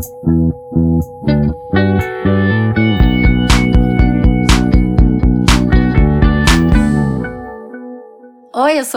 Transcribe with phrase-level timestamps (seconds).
[0.00, 0.63] Thank you.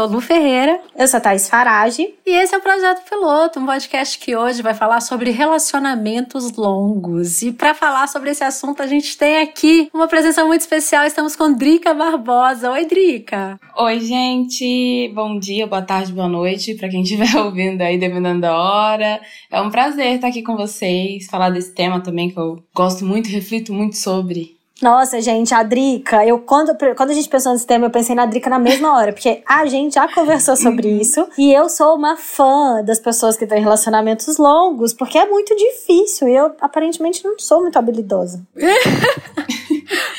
[0.08, 0.80] Lu Ferreira.
[0.98, 2.14] Eu sou a Thais Farage.
[2.26, 7.42] E esse é o Projeto Piloto, um podcast que hoje vai falar sobre relacionamentos longos.
[7.42, 11.06] E para falar sobre esse assunto, a gente tem aqui uma presença muito especial.
[11.06, 12.72] Estamos com Drica Barbosa.
[12.72, 13.60] Oi, Drica.
[13.78, 15.12] Oi, gente.
[15.14, 19.22] Bom dia, boa tarde, boa noite para quem estiver ouvindo aí, dependendo da hora.
[19.52, 23.30] É um prazer estar aqui com vocês, falar desse tema também que eu gosto muito
[23.30, 24.57] reflito muito sobre.
[24.82, 28.26] Nossa, gente, a Drica, eu quando, quando a gente pensou nesse tema, eu pensei na
[28.26, 31.02] Drica na mesma hora, porque a gente já conversou sobre uhum.
[31.02, 35.56] isso e eu sou uma fã das pessoas que têm relacionamentos longos, porque é muito
[35.56, 38.46] difícil e eu aparentemente não sou muito habilidosa.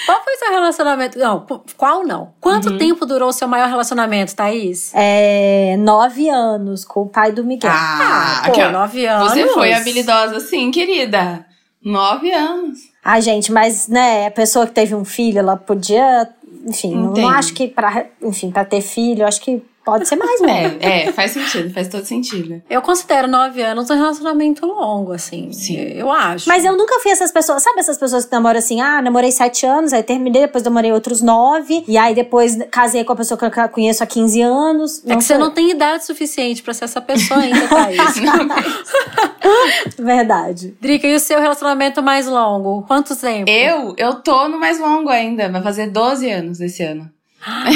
[0.06, 1.18] Qual foi seu relacionamento?
[1.18, 2.32] Não, qual não?
[2.40, 2.78] Quanto uhum.
[2.78, 4.90] tempo durou o seu maior relacionamento, Thaís?
[4.94, 5.76] É.
[5.78, 7.70] Nove anos com o pai do Miguel.
[7.70, 9.30] Ah, ah pô, nove anos.
[9.30, 11.44] Você foi habilidosa, sim, querida.
[11.82, 12.80] Nove anos.
[13.04, 16.28] Ai, gente, mas, né, a pessoa que teve um filho, ela podia.
[16.66, 20.40] Enfim, não, não acho que para enfim, para ter filho, acho que Pode ser mais,
[20.42, 20.76] né?
[20.80, 22.62] É, é, faz sentido, faz todo sentido.
[22.68, 25.50] Eu considero nove anos um relacionamento longo, assim.
[25.50, 25.78] Sim.
[25.78, 26.46] Eu acho.
[26.46, 27.62] Mas eu nunca fui essas pessoas.
[27.62, 28.82] Sabe essas pessoas que namoram assim?
[28.82, 31.84] Ah, namorei sete anos, aí terminei, depois namorei outros nove.
[31.88, 35.02] E aí depois casei com a pessoa que eu conheço há 15 anos.
[35.06, 37.98] É que você não tem idade suficiente pra ser essa pessoa ainda, Thaís.
[39.98, 40.76] Verdade.
[40.80, 42.82] Drica, e o seu relacionamento mais longo?
[42.82, 43.50] Quanto tempo?
[43.50, 43.94] Eu?
[43.96, 45.48] Eu tô no mais longo ainda.
[45.48, 47.10] Vai fazer 12 anos esse ano.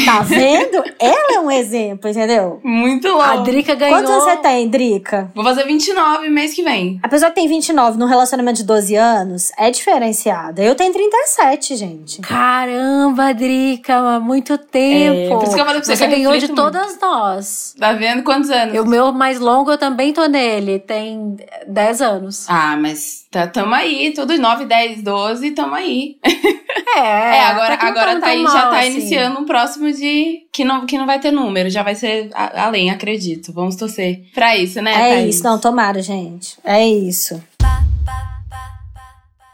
[0.04, 0.82] Tá vendo?
[0.98, 2.60] Ela é um exemplo, entendeu?
[2.64, 3.22] Muito louco.
[3.22, 3.98] A Drica ganhou.
[3.98, 5.30] Quantos você tem, Drica?
[5.34, 6.98] Vou fazer 29 mês que vem.
[7.02, 10.62] A pessoa que tem 29 num relacionamento de 12 anos é diferenciada.
[10.62, 12.20] Eu tenho 37, gente.
[12.20, 15.16] Caramba, Drica, muito tempo.
[15.16, 16.54] É, por isso que eu falei pra você, você ganhou de muito.
[16.60, 17.74] todas nós.
[17.78, 18.78] Tá vendo quantos anos?
[18.78, 20.80] O meu mais longo eu também tô nele.
[20.80, 21.36] Tem
[21.68, 22.46] 10 anos.
[22.48, 24.12] Ah, mas tá, tamo aí.
[24.12, 26.16] Tudo 9, 10, 12, tamo aí.
[26.94, 28.90] É, é agora, agora tá aí, já tá assim.
[28.92, 32.66] iniciando um próximo de que não, que não vai ter número, já vai ser a,
[32.66, 33.52] além, acredito.
[33.52, 34.92] Vamos torcer pra isso, né?
[34.92, 35.36] É Thaís?
[35.36, 36.56] isso, não, tomara, gente.
[36.62, 37.42] É isso.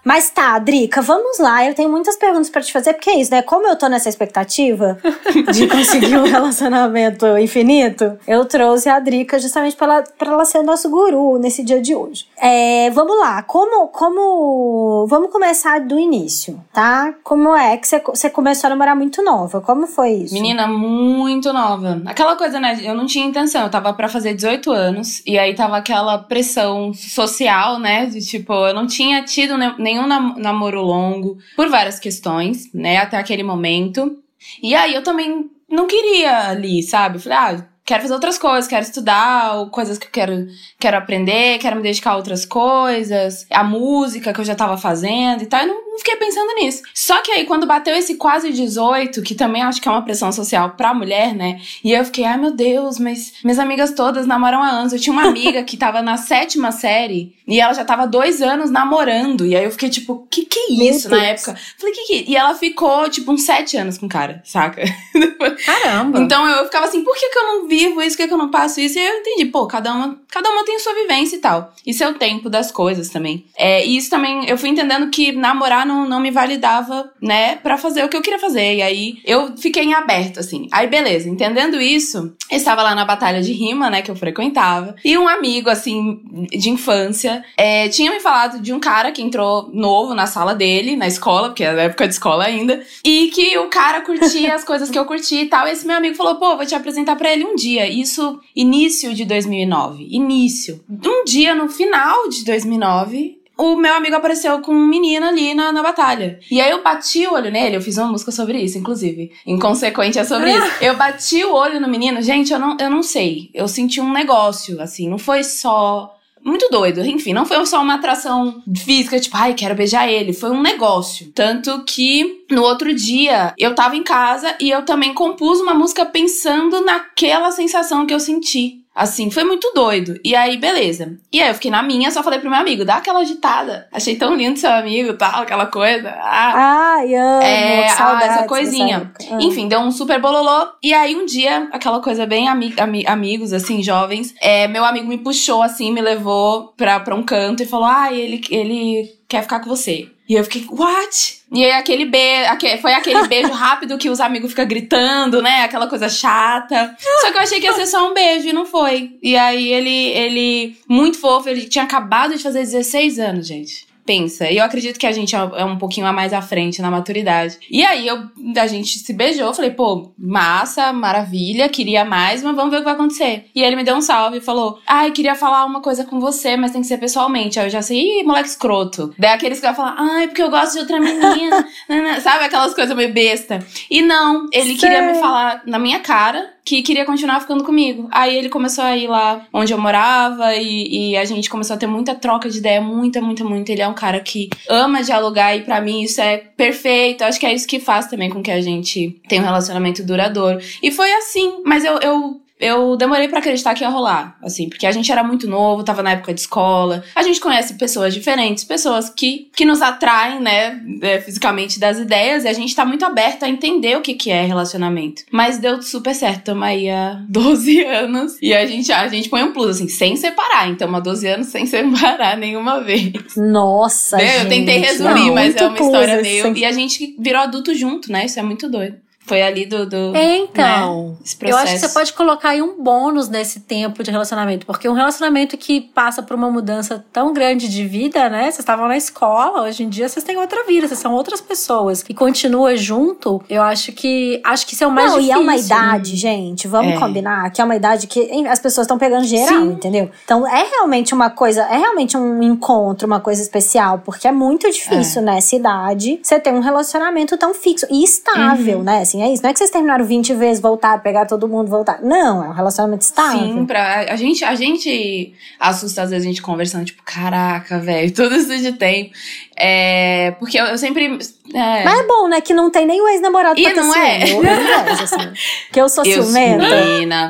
[0.04, 1.66] Mas tá, Drica, vamos lá.
[1.66, 3.42] Eu tenho muitas perguntas para te fazer, porque é isso, né?
[3.42, 4.98] Como eu tô nessa expectativa
[5.53, 10.59] de conseguir um relacionamento infinito, eu trouxe a Drica justamente para ela, pra ela ser
[10.59, 12.26] o nosso guru nesse dia de hoje.
[12.38, 15.06] É, vamos lá, como, como.
[15.09, 17.12] Vamos começar do início, tá?
[17.22, 19.60] Como é que você, começou a namorar muito nova?
[19.60, 20.34] Como foi isso?
[20.34, 22.00] Menina, muito nova.
[22.06, 22.78] Aquela coisa, né?
[22.82, 26.94] Eu não tinha intenção, eu tava para fazer 18 anos, e aí tava aquela pressão
[26.94, 28.06] social, né?
[28.06, 33.16] De tipo, eu não tinha tido nenhum nenhum namoro longo, por várias questões, né, até
[33.16, 34.19] aquele momento.
[34.62, 37.19] E aí eu também não queria ali, sabe?
[37.19, 40.47] Falei, ah, quero fazer outras coisas, quero estudar, coisas que eu quero,
[40.78, 45.42] quero aprender, quero me dedicar a outras coisas, a música que eu já tava fazendo
[45.42, 45.62] e tal.
[45.62, 46.82] Eu não fiquei pensando nisso.
[46.94, 50.31] Só que aí, quando bateu esse quase 18, que também acho que é uma pressão
[50.31, 51.60] social pra mulher, né?
[51.82, 54.92] E eu fiquei, ai meu Deus, mas minhas amigas todas namoram há anos.
[54.92, 58.70] Eu tinha uma amiga que tava na sétima série e ela já tava dois anos
[58.70, 59.47] namorando.
[59.47, 61.56] E aí eu fiquei tipo, que que é isso na época?
[61.78, 62.25] Falei, que que é?
[62.28, 64.82] E ela ficou, tipo, uns sete anos com o cara, saca?
[65.65, 66.20] Caramba!
[66.20, 68.34] Então eu ficava assim, por que que eu não vi vivo isso, por que, que
[68.34, 68.98] eu não passo isso?
[68.98, 71.72] E eu entendi, pô, cada uma, cada uma tem sua vivência e tal.
[71.86, 73.44] Isso é o tempo das coisas também.
[73.56, 77.76] É, e isso também, eu fui entendendo que namorar não, não me validava, né, para
[77.76, 78.76] fazer o que eu queria fazer.
[78.76, 80.69] E aí eu fiquei em aberto, assim.
[80.71, 84.94] Aí beleza, entendendo isso, eu estava lá na batalha de rima, né, que eu frequentava.
[85.04, 89.71] E um amigo, assim, de infância, é, tinha me falado de um cara que entrou
[89.72, 92.81] novo na sala dele, na escola, porque era época de escola ainda.
[93.04, 95.66] E que o cara curtia as coisas que eu curti e tal.
[95.66, 99.15] E esse meu amigo falou, pô, vou te apresentar para ele um dia isso início
[99.15, 100.84] de 2009, início.
[100.88, 105.73] Um dia no final de 2009, o meu amigo apareceu com um menino ali na,
[105.73, 106.39] na batalha.
[106.49, 109.33] E aí eu bati o olho nele, eu fiz uma música sobre isso, inclusive.
[109.45, 110.69] Inconsequente é sobre isso.
[110.81, 113.51] Eu bati o olho no menino, gente, eu não, eu não sei.
[113.53, 116.15] Eu senti um negócio, assim, não foi só
[116.45, 117.05] muito doido.
[117.05, 120.33] Enfim, não foi só uma atração física, tipo, ai, quero beijar ele.
[120.33, 121.31] Foi um negócio.
[121.34, 126.07] Tanto que no outro dia eu tava em casa e eu também compus uma música
[126.07, 128.84] pensando naquela sensação que eu senti.
[128.98, 130.18] Assim, foi muito doido.
[130.24, 131.16] E aí, beleza.
[131.33, 133.86] E aí eu fiquei na minha, só falei pro meu amigo, dá aquela agitada.
[133.92, 136.10] Achei tão lindo seu amigo tal, aquela coisa.
[136.21, 139.12] Ah, Ai, amo, é, ah, essa coisinha.
[139.39, 140.68] Enfim, deu um super bololô.
[140.83, 145.06] E aí um dia, aquela coisa bem ami ami amigos, assim, jovens, é, meu amigo
[145.06, 149.42] me puxou assim, me levou pra, pra um canto e falou: Ah, ele, ele quer
[149.42, 150.09] ficar com você.
[150.28, 151.39] E eu fiquei, what?
[151.51, 152.51] E aí aquele beijo,
[152.83, 155.63] foi aquele beijo rápido que os amigos ficam gritando, né?
[155.63, 156.95] Aquela coisa chata.
[157.21, 159.16] Só que eu achei que ia ser só um beijo e não foi.
[159.22, 164.51] E aí ele, ele, muito fofo, ele tinha acabado de fazer 16 anos, gente pensa.
[164.51, 166.91] E eu acredito que a gente é, é um pouquinho a mais à frente na
[166.91, 167.59] maturidade.
[167.71, 168.22] E aí eu,
[168.57, 172.87] a gente se beijou, falei, pô, massa, maravilha, queria mais, mas vamos ver o que
[172.87, 173.45] vai acontecer.
[173.55, 176.57] E ele me deu um salve e falou: Ai, queria falar uma coisa com você,
[176.57, 177.60] mas tem que ser pessoalmente.
[177.60, 179.15] Aí eu já sei, ih, moleque escroto.
[179.19, 181.69] Daí aqueles que vão falar, ai, porque eu gosto de outra menina.
[182.22, 183.59] Sabe aquelas coisas meio besta.
[183.91, 184.77] E não, ele Sei.
[184.77, 188.09] queria me falar na minha cara que queria continuar ficando comigo.
[188.10, 191.78] Aí ele começou a ir lá onde eu morava e, e, a gente começou a
[191.78, 193.72] ter muita troca de ideia, muita, muita, muita.
[193.72, 197.24] Ele é um cara que ama dialogar e para mim isso é perfeito.
[197.24, 200.59] Acho que é isso que faz também com que a gente tenha um relacionamento duradouro.
[200.82, 204.87] E foi assim, mas eu, eu eu demorei para acreditar que ia rolar, assim, porque
[204.87, 207.05] a gente era muito novo, tava na época de escola.
[207.15, 212.45] A gente conhece pessoas diferentes, pessoas que, que nos atraem, né, é, fisicamente das ideias,
[212.45, 215.22] e a gente tá muito aberto a entender o que, que é relacionamento.
[215.31, 219.43] Mas deu super certo, tamo aí há 12 anos, e a gente, a gente põe
[219.43, 220.69] um plus, assim, sem separar.
[220.69, 223.13] Então, há 12 anos sem separar nenhuma vez.
[223.37, 224.27] Nossa, né?
[224.27, 224.43] gente.
[224.45, 226.57] Eu tentei resumir, não, mas é uma história meio...
[226.57, 228.27] E a gente virou adulto junto, né?
[228.27, 228.97] Isso é muito doido.
[229.28, 229.86] Foi ali do.
[229.86, 234.10] do então, né, eu acho que você pode colocar aí um bônus nesse tempo de
[234.10, 238.45] relacionamento, porque um relacionamento que passa por uma mudança tão grande de vida, né?
[238.45, 242.04] Vocês estavam na escola, hoje em dia vocês têm outra vida, vocês são outras pessoas
[242.09, 243.42] e continua junto.
[243.48, 245.36] Eu acho que acho que isso é o mais Não, difícil.
[245.36, 246.98] e é uma idade, gente, vamos é.
[246.98, 249.72] combinar, que é uma idade que as pessoas estão pegando geral, Sim.
[249.72, 250.10] entendeu?
[250.25, 254.71] Então é realmente uma coisa, é realmente um encontro, uma coisa especial, porque é muito
[254.71, 255.25] difícil é.
[255.25, 258.85] nessa idade você ter um relacionamento tão fixo e estável, uhum.
[258.85, 259.02] né?
[259.02, 259.42] Assim, assim, é isso.
[259.42, 262.00] Não é que vocês terminaram 20 vezes, voltar, pegar todo mundo, voltar.
[262.02, 263.40] Não, é um relacionamento estável.
[263.40, 268.11] Sim, pra, a, gente, a gente assusta às vezes a gente conversando, tipo, caraca, velho,
[268.14, 269.11] tudo isso de tempo.
[269.59, 271.19] É, porque eu, eu sempre
[271.55, 271.85] é.
[271.85, 272.40] Mas é bom, né?
[272.40, 274.31] Que não tem nem o ex-namorado pra não é.
[274.31, 275.16] Eu, eu assim.
[275.73, 276.64] Que eu sou eu ciumenta.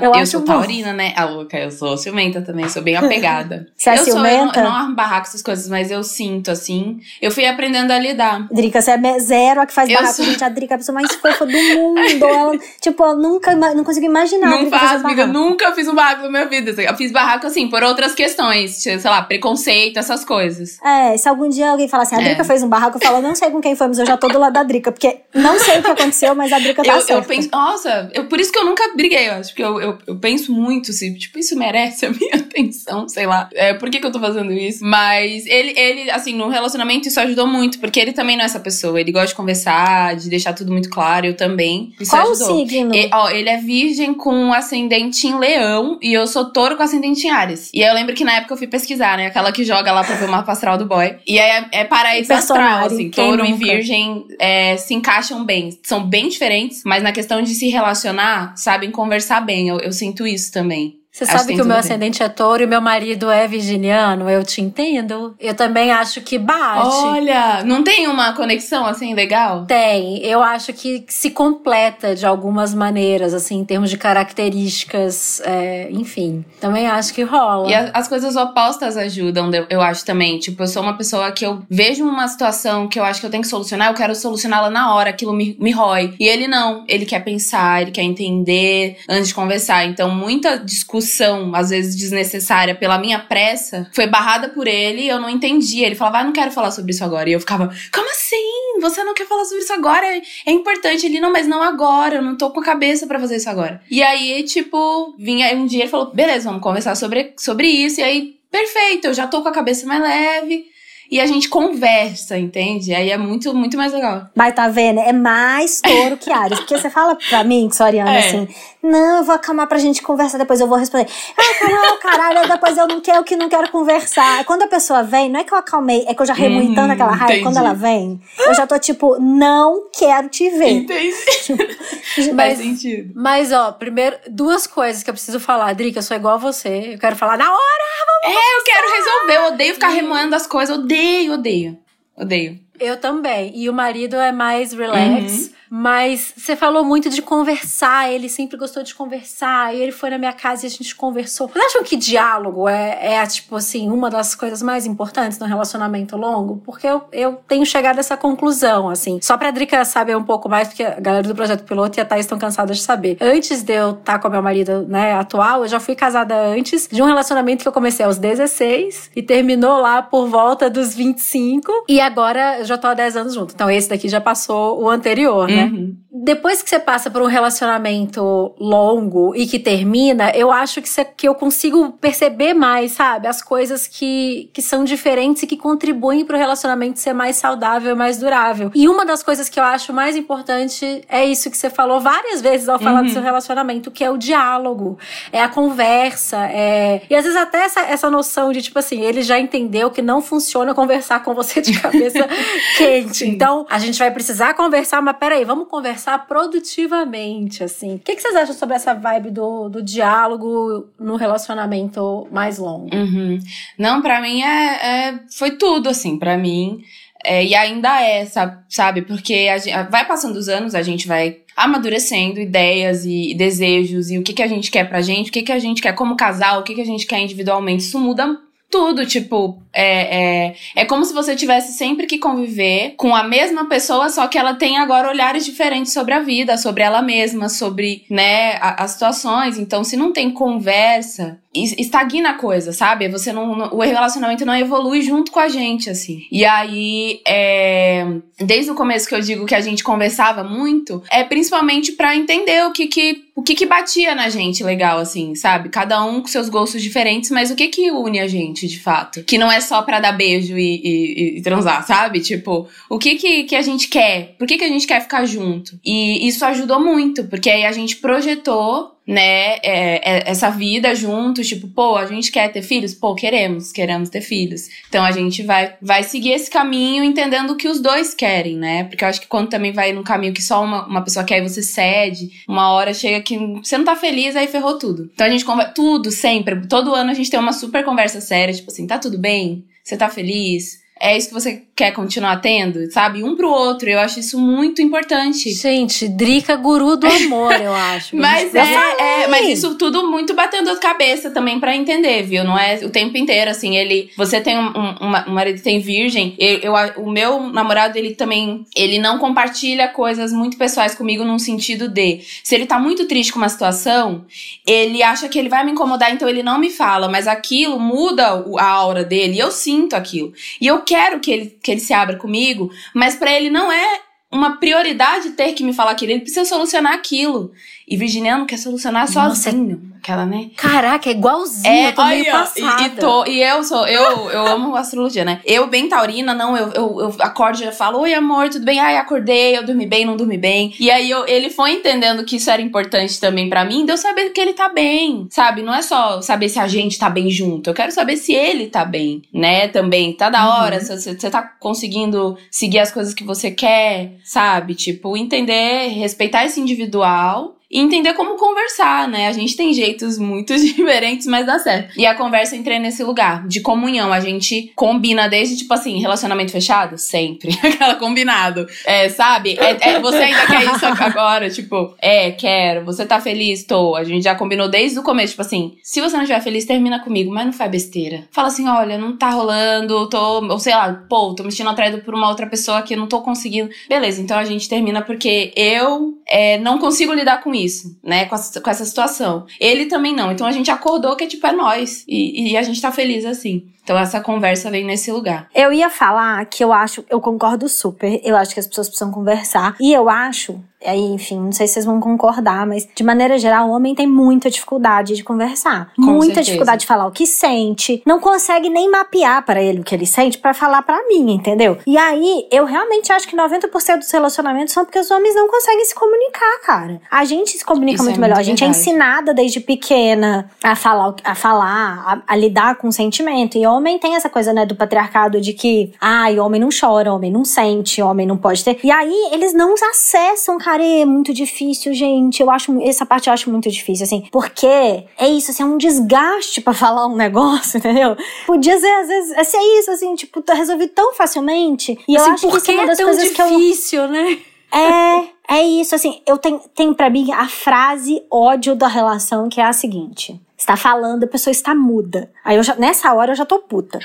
[0.03, 1.13] Eu, eu sou taurina, né?
[1.17, 3.69] A Luca, eu sou ciumenta também, sou bem apegada.
[3.77, 4.29] Você é eu ciumenta?
[4.29, 7.01] Sou, eu, não, eu não armo barraco essas coisas, mas eu sinto, assim.
[7.21, 8.47] Eu fui aprendendo a lidar.
[8.51, 10.15] Drica, você é zero a que faz barraco.
[10.15, 10.25] Sou...
[10.25, 12.25] Gente, a Drica é a pessoa mais fofa do mundo.
[12.25, 14.51] Ela, tipo, eu nunca não consigo imaginar.
[14.51, 15.23] Não faz, amiga.
[15.23, 16.71] Eu nunca fiz um barraco na minha vida.
[16.83, 18.83] Eu fiz barraco, assim, por outras questões.
[18.83, 20.79] Sei lá, preconceito, essas coisas.
[20.83, 22.45] É, se algum dia alguém falar assim, a Drica é.
[22.45, 24.39] fez um barraco, eu falo, não sei com quem foi, mas eu já tô do
[24.39, 27.23] lado da Drica porque não sei o que aconteceu, mas a Drica tá eu, certa.
[27.23, 29.99] Eu penso, nossa, eu, por isso que eu nunca briguei, eu acho, porque eu, eu,
[30.07, 34.01] eu penso muito, assim, tipo, isso merece a minha atenção, sei lá, é, por que
[34.01, 34.85] que eu tô fazendo isso?
[34.85, 38.61] Mas ele, ele, assim, no relacionamento isso ajudou muito, porque ele também não é essa
[38.61, 41.93] pessoa, ele gosta de conversar, de deixar tudo muito claro, eu também.
[42.01, 42.55] Isso Qual ajudou.
[42.55, 42.95] o signo?
[42.95, 47.27] E, ó, ele é virgem com ascendente em leão e eu sou touro com ascendente
[47.27, 47.71] em Ares.
[47.73, 50.03] E aí eu lembro que na época eu fui pesquisar, né, aquela que joga lá
[50.05, 51.17] pra ver o mapa astral do boy.
[51.27, 55.79] E aí é, é paraíso astral, assim, touro e virgem é, se encaixam bem.
[55.83, 59.69] São bem diferentes, mas na questão de se relacionar, sabem conversar bem.
[59.69, 60.97] Eu, eu sinto isso também.
[61.19, 64.31] Você acho sabe que, que o meu ascendente é touro e meu marido é virginiano,
[64.31, 65.35] eu te entendo.
[65.41, 66.87] Eu também acho que bate.
[66.87, 69.65] Olha, não tem uma conexão assim legal?
[69.67, 70.19] Tem.
[70.25, 76.45] Eu acho que se completa de algumas maneiras, assim, em termos de características, é, enfim.
[76.61, 77.69] Também acho que rola.
[77.69, 80.39] E a, as coisas opostas ajudam, eu acho também.
[80.39, 83.31] Tipo, eu sou uma pessoa que eu vejo uma situação que eu acho que eu
[83.31, 86.15] tenho que solucionar, eu quero solucioná-la na hora, aquilo me, me rói.
[86.21, 86.85] E ele não.
[86.87, 89.85] Ele quer pensar, ele quer entender antes de conversar.
[89.87, 95.09] Então, muita discussão discussão, às vezes desnecessária, pela minha pressa, foi barrada por ele e
[95.09, 95.87] eu não entendia.
[95.87, 97.29] Ele falava, ah, não quero falar sobre isso agora.
[97.29, 98.81] E eu ficava, como assim?
[98.81, 100.07] Você não quer falar sobre isso agora?
[100.47, 101.07] É importante.
[101.07, 103.81] Ele, não, mas não agora, eu não tô com a cabeça para fazer isso agora.
[103.91, 108.01] E aí, tipo, vinha um dia e falou, beleza, vamos conversar sobre, sobre isso.
[108.01, 110.67] E aí, perfeito, eu já tô com a cabeça mais leve
[111.11, 112.95] e a gente conversa, entende?
[112.95, 114.29] Aí é muito, muito mais legal.
[114.35, 115.01] Mas tá vendo?
[115.01, 116.59] É mais touro que Ares.
[116.59, 118.19] Porque você fala pra mim, que sou Ariana, é.
[118.19, 118.49] assim,
[118.83, 121.07] não, eu vou acalmar pra gente conversar, depois eu vou responder.
[121.37, 124.45] Ah, não, caralho, depois eu não quero que não quero conversar.
[124.45, 126.93] Quando a pessoa vem, não é que eu acalmei, é que eu já remoí tanto
[126.93, 127.33] aquela raiva.
[127.33, 127.43] Entendi.
[127.43, 130.71] Quando ela vem, eu já tô tipo, não quero te ver.
[130.71, 131.13] Entendi.
[132.35, 133.13] Mas, Faz sentido.
[133.15, 135.75] Mas, ó, primeiro, duas coisas que eu preciso falar.
[135.75, 136.95] Drica, eu sou igual a você.
[136.95, 137.85] Eu quero falar na hora,
[138.25, 139.37] É, eu quero resolver.
[139.37, 140.77] Eu odeio ficar remoendo as coisas.
[140.77, 141.79] Odeio, odeio.
[142.17, 142.59] Odeio.
[142.79, 143.53] Eu também.
[143.55, 145.33] E o marido é mais relax.
[145.33, 145.51] Uhum.
[145.71, 150.19] Mas você falou muito de conversar, ele sempre gostou de conversar, e ele foi na
[150.19, 151.49] minha casa e a gente conversou.
[151.49, 156.17] Vocês acham que diálogo é, é, tipo assim, uma das coisas mais importantes no relacionamento
[156.17, 156.63] longo?
[156.65, 159.19] Porque eu, eu tenho chegado a essa conclusão, assim.
[159.23, 162.05] Só pra Drica saber um pouco mais, porque a galera do Projeto Piloto e a
[162.05, 163.17] Thaís estão cansadas de saber.
[163.21, 166.89] Antes de eu estar tá com meu marido, né, atual, eu já fui casada antes
[166.91, 171.85] de um relacionamento que eu comecei aos 16 e terminou lá por volta dos 25.
[171.89, 173.55] E agora eu já tô há 10 anos junto.
[173.55, 175.58] Então esse daqui já passou o anterior, né?
[175.65, 175.97] Uhum.
[176.11, 181.05] Depois que você passa por um relacionamento longo e que termina, eu acho que, você,
[181.05, 183.29] que eu consigo perceber mais, sabe?
[183.29, 187.93] As coisas que, que são diferentes e que contribuem para o relacionamento ser mais saudável
[187.93, 188.71] e mais durável.
[188.75, 192.41] E uma das coisas que eu acho mais importante é isso que você falou várias
[192.41, 193.07] vezes ao falar uhum.
[193.07, 194.99] do seu relacionamento, que é o diálogo,
[195.33, 197.03] é a conversa, é...
[197.09, 200.21] e às vezes até essa, essa noção de, tipo assim, ele já entendeu que não
[200.21, 202.27] funciona conversar com você de cabeça
[202.77, 203.25] quente.
[203.27, 207.95] Então, a gente vai precisar conversar, mas peraí, vamos conversar produtivamente, assim.
[207.95, 212.95] O que, que vocês acham sobre essa vibe do, do diálogo no relacionamento mais longo?
[212.95, 213.39] Uhum.
[213.79, 216.83] Não, para mim é, é, foi tudo, assim, para mim.
[217.25, 218.27] É, e ainda é,
[218.69, 219.03] sabe?
[219.03, 224.19] Porque gente, vai passando os anos, a gente vai amadurecendo ideias e, e, desejos e
[224.19, 226.15] o que, que a gente quer pra gente, o que, que a gente quer como
[226.15, 227.83] casal, o que, que a gente quer individualmente.
[227.83, 228.39] Isso muda
[228.71, 233.67] tudo, tipo, é, é, é como se você tivesse sempre que conviver com a mesma
[233.67, 238.05] pessoa, só que ela tem agora olhares diferentes sobre a vida, sobre ela mesma, sobre,
[238.11, 239.59] né, a, as situações.
[239.59, 243.09] Então, se não tem conversa, estagna a coisa, sabe?
[243.09, 246.27] Você não, o relacionamento não evolui junto com a gente, assim.
[246.31, 248.07] E aí, é,
[248.39, 252.65] desde o começo que eu digo que a gente conversava muito, é principalmente para entender
[252.67, 255.69] o que que o que que batia na gente legal, assim, sabe?
[255.69, 259.23] Cada um com seus gostos diferentes, mas o que que une a gente, de fato?
[259.23, 262.19] Que não é só pra dar beijo e, e, e transar, sabe?
[262.19, 264.35] Tipo, o que que, que a gente quer?
[264.37, 265.79] Por que que a gente quer ficar junto?
[265.85, 271.49] E isso ajudou muito, porque aí a gente projetou né, é, é, essa vida juntos,
[271.49, 272.93] tipo, pô, a gente quer ter filhos?
[272.93, 274.69] Pô, queremos, queremos ter filhos.
[274.87, 278.85] Então a gente vai, vai seguir esse caminho entendendo o que os dois querem, né?
[278.85, 281.39] Porque eu acho que quando também vai num caminho que só uma, uma pessoa quer
[281.39, 285.11] e você cede, uma hora chega que você não tá feliz, aí ferrou tudo.
[285.15, 288.53] Então a gente conversa, tudo, sempre, todo ano a gente tem uma super conversa séria,
[288.53, 289.65] tipo assim, tá tudo bem?
[289.83, 290.81] Você tá feliz?
[291.01, 293.23] É isso que você quer continuar tendo, sabe?
[293.23, 293.89] Um pro outro.
[293.89, 295.51] Eu acho isso muito importante.
[295.53, 298.17] Gente, Drica guru do amor, eu acho.
[298.17, 302.43] mas é, é, mas isso tudo muito batendo a cabeça também para entender, viu?
[302.43, 304.11] Não é o tempo inteiro, assim, ele...
[304.17, 308.65] Você tem um, um, um marido tem virgem, eu, eu, o meu namorado, ele também...
[308.75, 312.21] Ele não compartilha coisas muito pessoais comigo num sentido de...
[312.43, 314.25] Se ele tá muito triste com uma situação,
[314.67, 317.09] ele acha que ele vai me incomodar, então ele não me fala.
[317.09, 320.33] Mas aquilo muda a aura dele e eu sinto aquilo.
[320.61, 324.01] E eu quero que ele que ele se abra comigo, mas para ele não é
[324.33, 327.53] uma prioridade ter que me falar aquilo, ele precisa solucionar aquilo.
[327.87, 329.88] E Virginiano quer solucionar Nossa, sozinho.
[330.01, 330.51] Aquela, né?
[330.57, 331.67] Caraca, é igualzinho.
[331.67, 332.83] É, eu tô meio passada.
[332.83, 335.41] E, e, tô, e eu sou, eu, eu amo astrologia, né?
[335.45, 338.79] Eu, bem taurina, não, eu, eu, eu acordo e já falo, oi amor, tudo bem?
[338.79, 340.73] Ai, acordei, eu dormi bem, não dormi bem.
[340.79, 344.31] E aí eu, ele foi entendendo que isso era importante também para mim, deu saber
[344.31, 345.63] que ele tá bem, sabe?
[345.63, 348.69] Não é só saber se a gente tá bem junto, eu quero saber se ele
[348.69, 349.69] tá bem, né?
[349.69, 350.85] Também, tá da hora, uhum.
[350.85, 354.75] você, você tá conseguindo seguir as coisas que você quer, sabe?
[354.75, 359.29] Tipo, entender, respeitar esse individual e entender como conversar, né?
[359.29, 361.99] A gente tem jeitos muito diferentes, mas dá certo.
[361.99, 364.13] E a conversa entra nesse lugar de comunhão.
[364.13, 366.97] A gente combina desde, tipo assim, relacionamento fechado?
[366.97, 367.57] Sempre.
[367.63, 368.67] Aquela combinado.
[368.87, 369.59] É, sabe?
[369.59, 371.51] É, é, você ainda quer isso agora?
[371.51, 372.85] Tipo, é, quero.
[372.85, 373.65] Você tá feliz?
[373.65, 373.95] Tô.
[373.95, 375.33] A gente já combinou desde o começo.
[375.33, 378.27] Tipo assim, se você não estiver feliz, termina comigo, mas não faz besteira.
[378.31, 381.99] Fala assim, olha, não tá rolando, tô, ou sei lá, pô, tô me sentindo atraído
[381.99, 383.71] por uma outra pessoa que eu não tô conseguindo.
[383.89, 387.58] Beleza, então a gente termina porque eu é, não consigo lidar com isso,
[388.03, 388.27] né?
[388.27, 389.47] Com, essa, com essa situação.
[389.59, 390.31] Ele também não.
[390.31, 392.05] Então a gente acordou que, tipo, é nós.
[392.07, 393.67] E, e a gente tá feliz assim.
[393.89, 395.49] Então essa conversa vem nesse lugar.
[395.55, 398.21] Eu ia falar que eu acho, eu concordo super.
[398.23, 399.77] Eu acho que as pessoas precisam conversar.
[399.81, 403.69] E eu acho aí, enfim, não sei se vocês vão concordar, mas de maneira geral,
[403.69, 405.93] o homem tem muita dificuldade de conversar.
[405.97, 406.43] Com muita certeza.
[406.43, 410.07] dificuldade de falar o que sente, não consegue nem mapear para ele o que ele
[410.07, 411.79] sente para falar para mim, entendeu?
[411.87, 415.85] E aí, eu realmente acho que 90% dos relacionamentos são porque os homens não conseguem
[415.85, 417.01] se comunicar, cara.
[417.11, 418.79] A gente se comunica Isso muito é melhor, muito a gente é verdade.
[418.79, 423.59] é ensinada desde pequena a falar, a falar, a, a lidar com o sentimento.
[423.59, 427.33] E homem tem essa coisa, né, do patriarcado de que, ai, homem não chora, homem
[427.33, 428.79] não sente, homem não pode ter.
[428.85, 432.41] E aí, eles não acessam, cara, é muito difícil, gente.
[432.41, 435.79] Eu acho essa parte eu acho muito difícil, assim, porque é isso, assim, é um
[435.79, 438.17] desgaste para falar um negócio, entendeu?
[438.47, 441.99] Podia ser às vezes é ser isso, assim, tipo, resolvido tão facilmente.
[442.07, 444.09] E assim, eu acho que isso é uma das é tão coisas difícil, que eu,
[444.09, 444.39] né?
[444.71, 449.61] É, é isso, assim, eu tenho, tenho para mim a frase ódio da relação que
[449.61, 452.31] é a seguinte: está falando, a pessoa está muda.
[452.45, 453.99] Aí eu já, nessa hora eu já tô puta.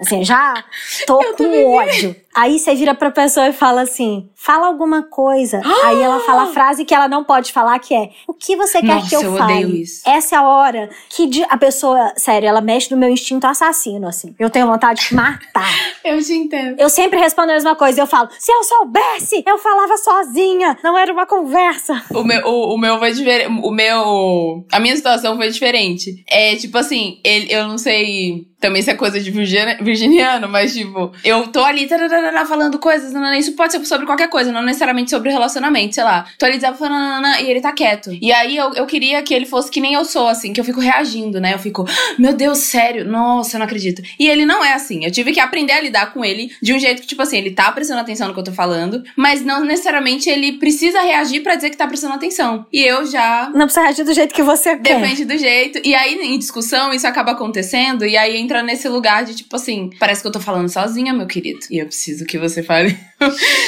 [0.00, 0.62] Assim, já
[1.06, 2.14] tô eu com ódio.
[2.34, 5.62] Aí você vira pra pessoa e fala assim: fala alguma coisa.
[5.84, 8.80] Aí ela fala a frase que ela não pode falar, que é: O que você
[8.80, 9.64] quer Nossa, que eu, eu fale?
[9.64, 10.02] odeio isso.
[10.06, 14.34] Essa é a hora que a pessoa, sério, ela mexe no meu instinto assassino, assim.
[14.38, 15.66] Eu tenho vontade de matar.
[16.04, 16.78] Eu te entendo.
[16.78, 18.00] Eu sempre respondo a mesma coisa.
[18.00, 20.76] Eu falo: se eu soubesse, eu falava sozinha.
[20.84, 22.02] Não era uma conversa.
[22.10, 23.60] O meu, o, o meu foi diferente.
[23.64, 24.64] O meu.
[24.70, 26.22] A minha situação foi diferente.
[26.28, 30.74] É tipo assim, ele, eu não sei também se é coisa de virgina- virginiano, mas
[30.74, 34.62] tipo, eu tô ali tararara, falando coisas, nanana, isso pode ser sobre qualquer coisa, não
[34.62, 36.26] necessariamente sobre relacionamento, sei lá.
[36.38, 38.10] Tô ali desabafando, nanana, e ele tá quieto.
[38.20, 40.64] E aí eu, eu queria que ele fosse que nem eu sou, assim, que eu
[40.64, 41.54] fico reagindo, né?
[41.54, 44.02] Eu fico, "Ah, meu Deus, sério, nossa, eu não acredito.
[44.18, 45.04] E ele não é assim.
[45.04, 47.50] Eu tive que aprender a lidar com ele de um jeito que, tipo assim, ele
[47.52, 51.54] tá prestando atenção no que eu tô falando, mas não necessariamente ele precisa reagir pra
[51.54, 52.66] dizer que tá prestando atenção.
[52.72, 55.00] E eu já Não precisa reagir do jeito que você quer.
[55.00, 55.80] Depende do jeito.
[55.84, 58.04] E aí, em discussão, isso acaba acontecendo.
[58.04, 61.26] E aí entra nesse lugar de tipo assim: parece que eu tô falando sozinha, meu
[61.26, 61.60] querido.
[61.70, 62.96] E eu preciso que você fale.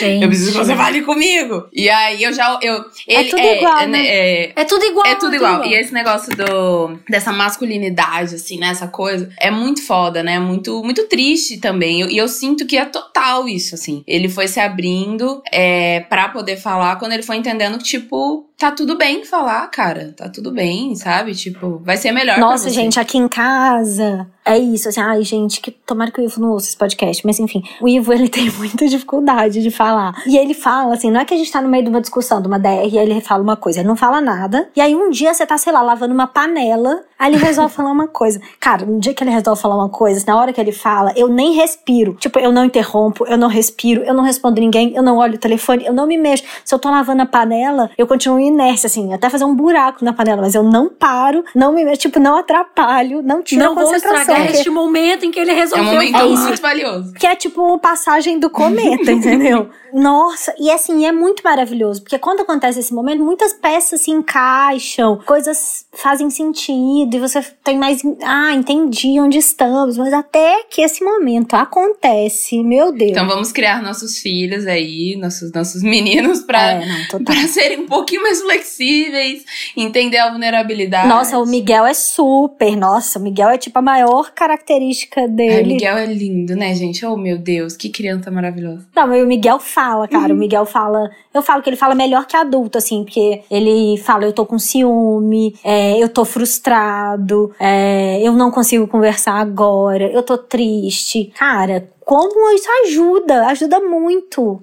[0.00, 0.22] Gente.
[0.22, 1.66] Eu preciso que você fale comigo.
[1.72, 2.58] E aí eu já.
[2.62, 4.06] Eu, É ele, tudo igual, né?
[4.06, 5.06] é- É tudo igual.
[5.06, 5.64] é tudo igual.
[5.64, 8.68] E esse negócio do, dessa masculinidade, assim, né?
[8.68, 10.38] Essa coisa, é muito foda, né?
[10.38, 12.00] Muito, muito triste também.
[12.10, 14.02] E eu, sinto que é total isso, assim.
[14.06, 18.70] Ele foi se abrindo é, pra poder falar quando ele foi entendendo que, tipo, tá
[18.70, 20.14] tudo bem falar, cara.
[20.16, 21.34] Tá tudo bem, sabe?
[21.34, 22.38] Tipo, vai ser melhor.
[22.38, 26.40] Nossa, gente, aqui em casa é isso, assim, ai, gente, que tomara que o Ivo
[26.40, 30.14] não ouça esse podcast, mas enfim, o Ivo, ele tem muita dificuldade de falar.
[30.26, 32.40] E ele fala, assim, não é que a gente tá no meio de uma discussão,
[32.40, 34.95] de uma DR, e aí ele fala uma coisa, ele não fala nada, e aí
[34.95, 38.40] um dia você tá, sei lá, lavando uma panela, aí ele resolve falar uma coisa.
[38.61, 41.26] Cara, no dia que ele resolve falar uma coisa, na hora que ele fala, eu
[41.28, 42.14] nem respiro.
[42.21, 45.38] Tipo, eu não interrompo, eu não respiro, eu não respondo ninguém, eu não olho o
[45.38, 46.45] telefone, eu não me mexo.
[46.64, 50.12] Se eu tô lavando a panela, eu continuo inércia, assim, até fazer um buraco na
[50.12, 53.75] panela, mas eu não paro, não me mexo, tipo, não atrapalho, não tiro Não a
[53.75, 54.21] vou concentração.
[54.21, 56.49] estragar porque- este momento em que ele resolveu momento falar.
[56.49, 57.14] muito valioso.
[57.14, 59.71] que é tipo passagem do cometa, entendeu?
[59.92, 65.18] Nossa, e assim, é muito maravilhoso, porque quando acontece esse momento, muitas peças se encaixam,
[65.25, 68.02] coisas fazem sentido, e você tem mais.
[68.23, 73.11] Ah, entendi onde estamos, mas até que esse momento acontece, meu Deus.
[73.11, 77.87] Então vamos criar nossos filhos aí, nossos, nossos meninos, pra, é, não, pra serem um
[77.87, 79.45] pouquinho mais flexíveis,
[79.76, 81.09] entender a vulnerabilidade.
[81.09, 82.76] Nossa, o Miguel é super.
[82.76, 85.77] Nossa, o Miguel é tipo a maior característica dele.
[85.78, 87.06] Miguel é lindo, né, gente?
[87.06, 88.88] Oh, meu Deus, que criança maravilhosa.
[88.94, 90.35] Não, mas o Miguel fala, cara.
[90.35, 91.08] O Miguel fala.
[91.32, 94.58] Eu falo que ele fala melhor que adulto, assim, porque ele fala: eu tô com
[94.58, 101.32] ciúme, é, eu tô frustrado, é, eu não consigo conversar agora, eu tô triste.
[101.38, 103.47] Cara, como isso ajuda?
[103.47, 104.60] Ajuda muito.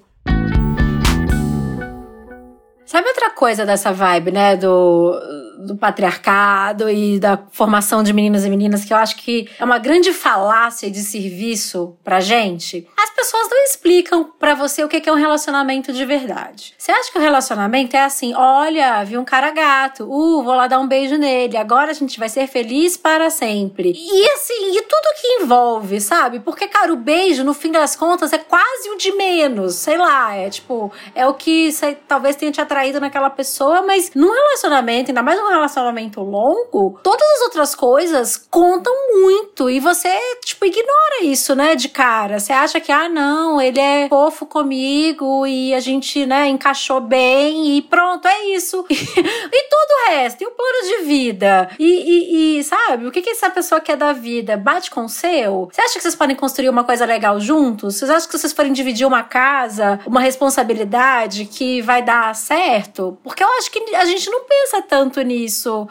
[2.86, 4.56] Sabe outra coisa dessa vibe, né?
[4.56, 5.18] Do,
[5.60, 9.78] do patriarcado e da formação de meninos e meninas que eu acho que é uma
[9.78, 12.88] grande falácia de serviço pra gente?
[12.98, 16.74] As pessoas não explicam pra você o que é um relacionamento de verdade.
[16.78, 20.68] Você acha que o relacionamento é assim: olha, vi um cara gato, uh, vou lá
[20.68, 23.94] dar um beijo nele, agora a gente vai ser feliz para sempre.
[23.96, 26.40] E assim, e tudo que envolve, sabe?
[26.40, 30.36] Porque, cara, o beijo, no fim das contas, é quase o de menos, sei lá,
[30.36, 31.70] é tipo, é o que
[32.08, 37.28] talvez tenha te atraído naquela pessoa, mas num relacionamento, ainda mais num relacionamento longo, todas
[37.36, 40.10] as outras coisas contam muito e você,
[40.44, 42.40] tipo, ignora isso, né, de cara.
[42.40, 47.78] Você acha que, ah, não, ele é fofo comigo e a gente, né, encaixou bem
[47.78, 48.86] e pronto, é isso.
[48.90, 53.22] e todo o resto, e o plano de vida, e, e- e, sabe, o que,
[53.22, 54.58] que essa pessoa quer da vida?
[54.58, 55.70] Bate com o seu?
[55.72, 57.96] Você acha que vocês podem construir uma coisa legal juntos?
[57.96, 63.18] Vocês acham que vocês forem dividir uma casa, uma responsabilidade que vai dar certo?
[63.24, 65.35] Porque eu acho que a gente não pensa tanto nisso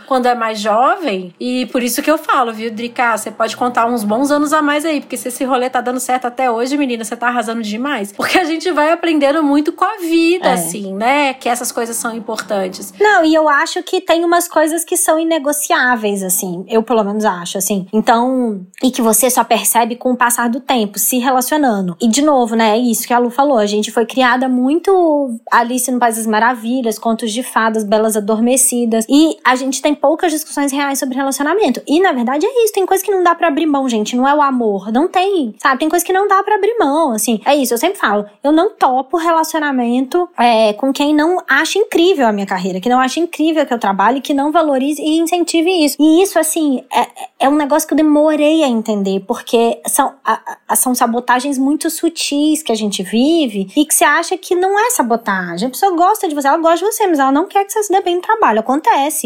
[0.07, 1.35] quando é mais jovem.
[1.39, 3.17] E por isso que eu falo, viu, Drica?
[3.17, 5.01] Você pode contar uns bons anos a mais aí.
[5.01, 8.13] Porque se esse rolê tá dando certo até hoje, menina, você tá arrasando demais.
[8.13, 10.53] Porque a gente vai aprendendo muito com a vida, É.
[10.55, 11.35] assim, né?
[11.35, 12.93] Que essas coisas são importantes.
[13.01, 16.65] Não, e eu acho que tem umas coisas que são inegociáveis, assim.
[16.69, 17.87] Eu, pelo menos, acho, assim.
[17.93, 21.97] Então, e que você só percebe com o passar do tempo, se relacionando.
[22.01, 23.59] E, de novo, né, é isso que a Lu falou.
[23.59, 29.05] A gente foi criada muito Alice no País das Maravilhas, contos de fadas, belas adormecidas.
[29.09, 31.83] E A gente tem poucas discussões reais sobre relacionamento.
[31.87, 34.27] E na verdade é isso, tem coisa que não dá para abrir mão, gente, não
[34.29, 35.81] é o amor, não tem, sabe?
[35.81, 37.41] Tem coisa que não dá para abrir mão, assim.
[37.45, 42.27] É isso, eu sempre falo, eu não topo relacionamento é, com quem não acha incrível
[42.27, 45.71] a minha carreira, que não acha incrível que eu trabalho, que não valorize e incentive
[45.85, 45.97] isso.
[45.99, 50.57] E isso, assim, é, é um negócio que eu demorei a entender, porque são, a,
[50.69, 54.79] a, são sabotagens muito sutis que a gente vive e que você acha que não
[54.79, 55.69] é sabotagem.
[55.69, 57.83] A pessoa gosta de você, ela gosta de você, mas ela não quer que você
[57.83, 58.61] se dê bem no trabalho.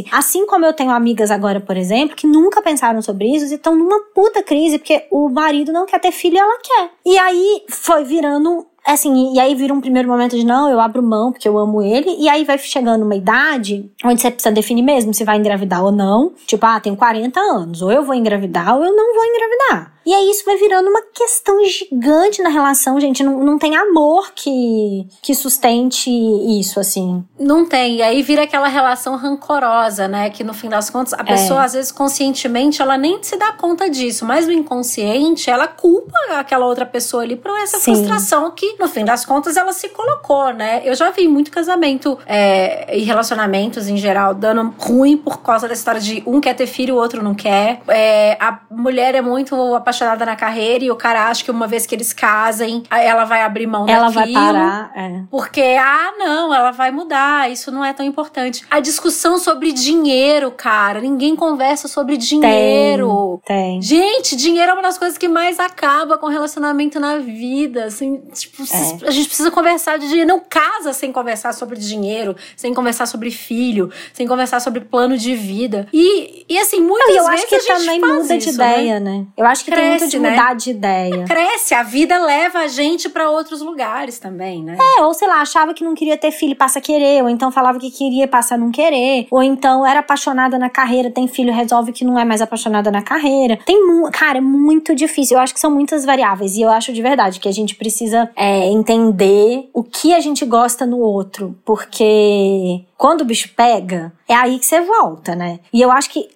[0.00, 0.16] Acontece.
[0.16, 3.76] Assim como eu tenho amigas agora, por exemplo, que nunca pensaram sobre isso e estão
[3.76, 6.90] numa puta crise porque o marido não quer ter filho e ela quer.
[7.04, 11.02] E aí foi virando assim, e aí vira um primeiro momento de não, eu abro
[11.02, 14.82] mão porque eu amo ele, e aí vai chegando uma idade onde você precisa definir
[14.82, 16.32] mesmo se vai engravidar ou não.
[16.46, 19.97] Tipo, ah, tenho 40 anos, ou eu vou engravidar ou eu não vou engravidar.
[20.08, 23.22] E aí isso vai virando uma questão gigante na relação, gente.
[23.22, 27.22] Não, não tem amor que, que sustente isso, assim.
[27.38, 27.96] Não tem.
[27.96, 30.30] E aí vira aquela relação rancorosa, né?
[30.30, 31.24] Que no fim das contas, a é.
[31.24, 34.24] pessoa, às vezes, conscientemente, ela nem se dá conta disso.
[34.24, 37.96] Mas no inconsciente, ela culpa aquela outra pessoa ali por essa Sim.
[37.96, 40.80] frustração que, no fim das contas, ela se colocou, né?
[40.86, 45.80] Eu já vi muito casamento é, e relacionamentos em geral dando ruim por causa dessa
[45.80, 47.82] história de um quer ter filho, o outro não quer.
[47.88, 51.66] É, a mulher é muito apaixonada apaixonada na carreira e o cara acha que uma
[51.66, 54.38] vez que eles casem, ela vai abrir mão ela daquilo.
[54.38, 55.22] Ela vai parar, é.
[55.30, 58.64] Porque, ah, não, ela vai mudar, isso não é tão importante.
[58.70, 63.40] A discussão sobre dinheiro, cara, ninguém conversa sobre dinheiro.
[63.44, 63.82] Tem, tem.
[63.82, 68.62] Gente, dinheiro é uma das coisas que mais acaba com relacionamento na vida, assim, tipo,
[68.62, 69.08] é.
[69.08, 73.30] a gente precisa conversar de dinheiro, não casa sem conversar sobre dinheiro, sem conversar sobre
[73.30, 75.86] filho, sem conversar sobre plano de vida.
[75.92, 79.08] E, e assim, muitas eu vezes acho que também muda isso, de ideia, né?
[79.08, 79.26] né?
[79.36, 80.30] Eu acho que tem muito de né?
[80.30, 81.24] mudar de ideia.
[81.24, 84.76] Cresce, a vida leva a gente para outros lugares também, né?
[84.98, 87.50] É, ou sei lá, achava que não queria ter filho, passa a querer, ou então
[87.50, 91.52] falava que queria, passa a não querer, ou então era apaixonada na carreira, tem filho,
[91.52, 93.58] resolve que não é mais apaixonada na carreira.
[93.64, 93.78] Tem,
[94.12, 95.36] cara, é muito difícil.
[95.36, 98.30] Eu acho que são muitas variáveis e eu acho de verdade que a gente precisa
[98.36, 104.34] é, entender o que a gente gosta no outro, porque quando o bicho pega, é
[104.34, 105.60] aí que você volta, né?
[105.72, 106.28] E eu acho que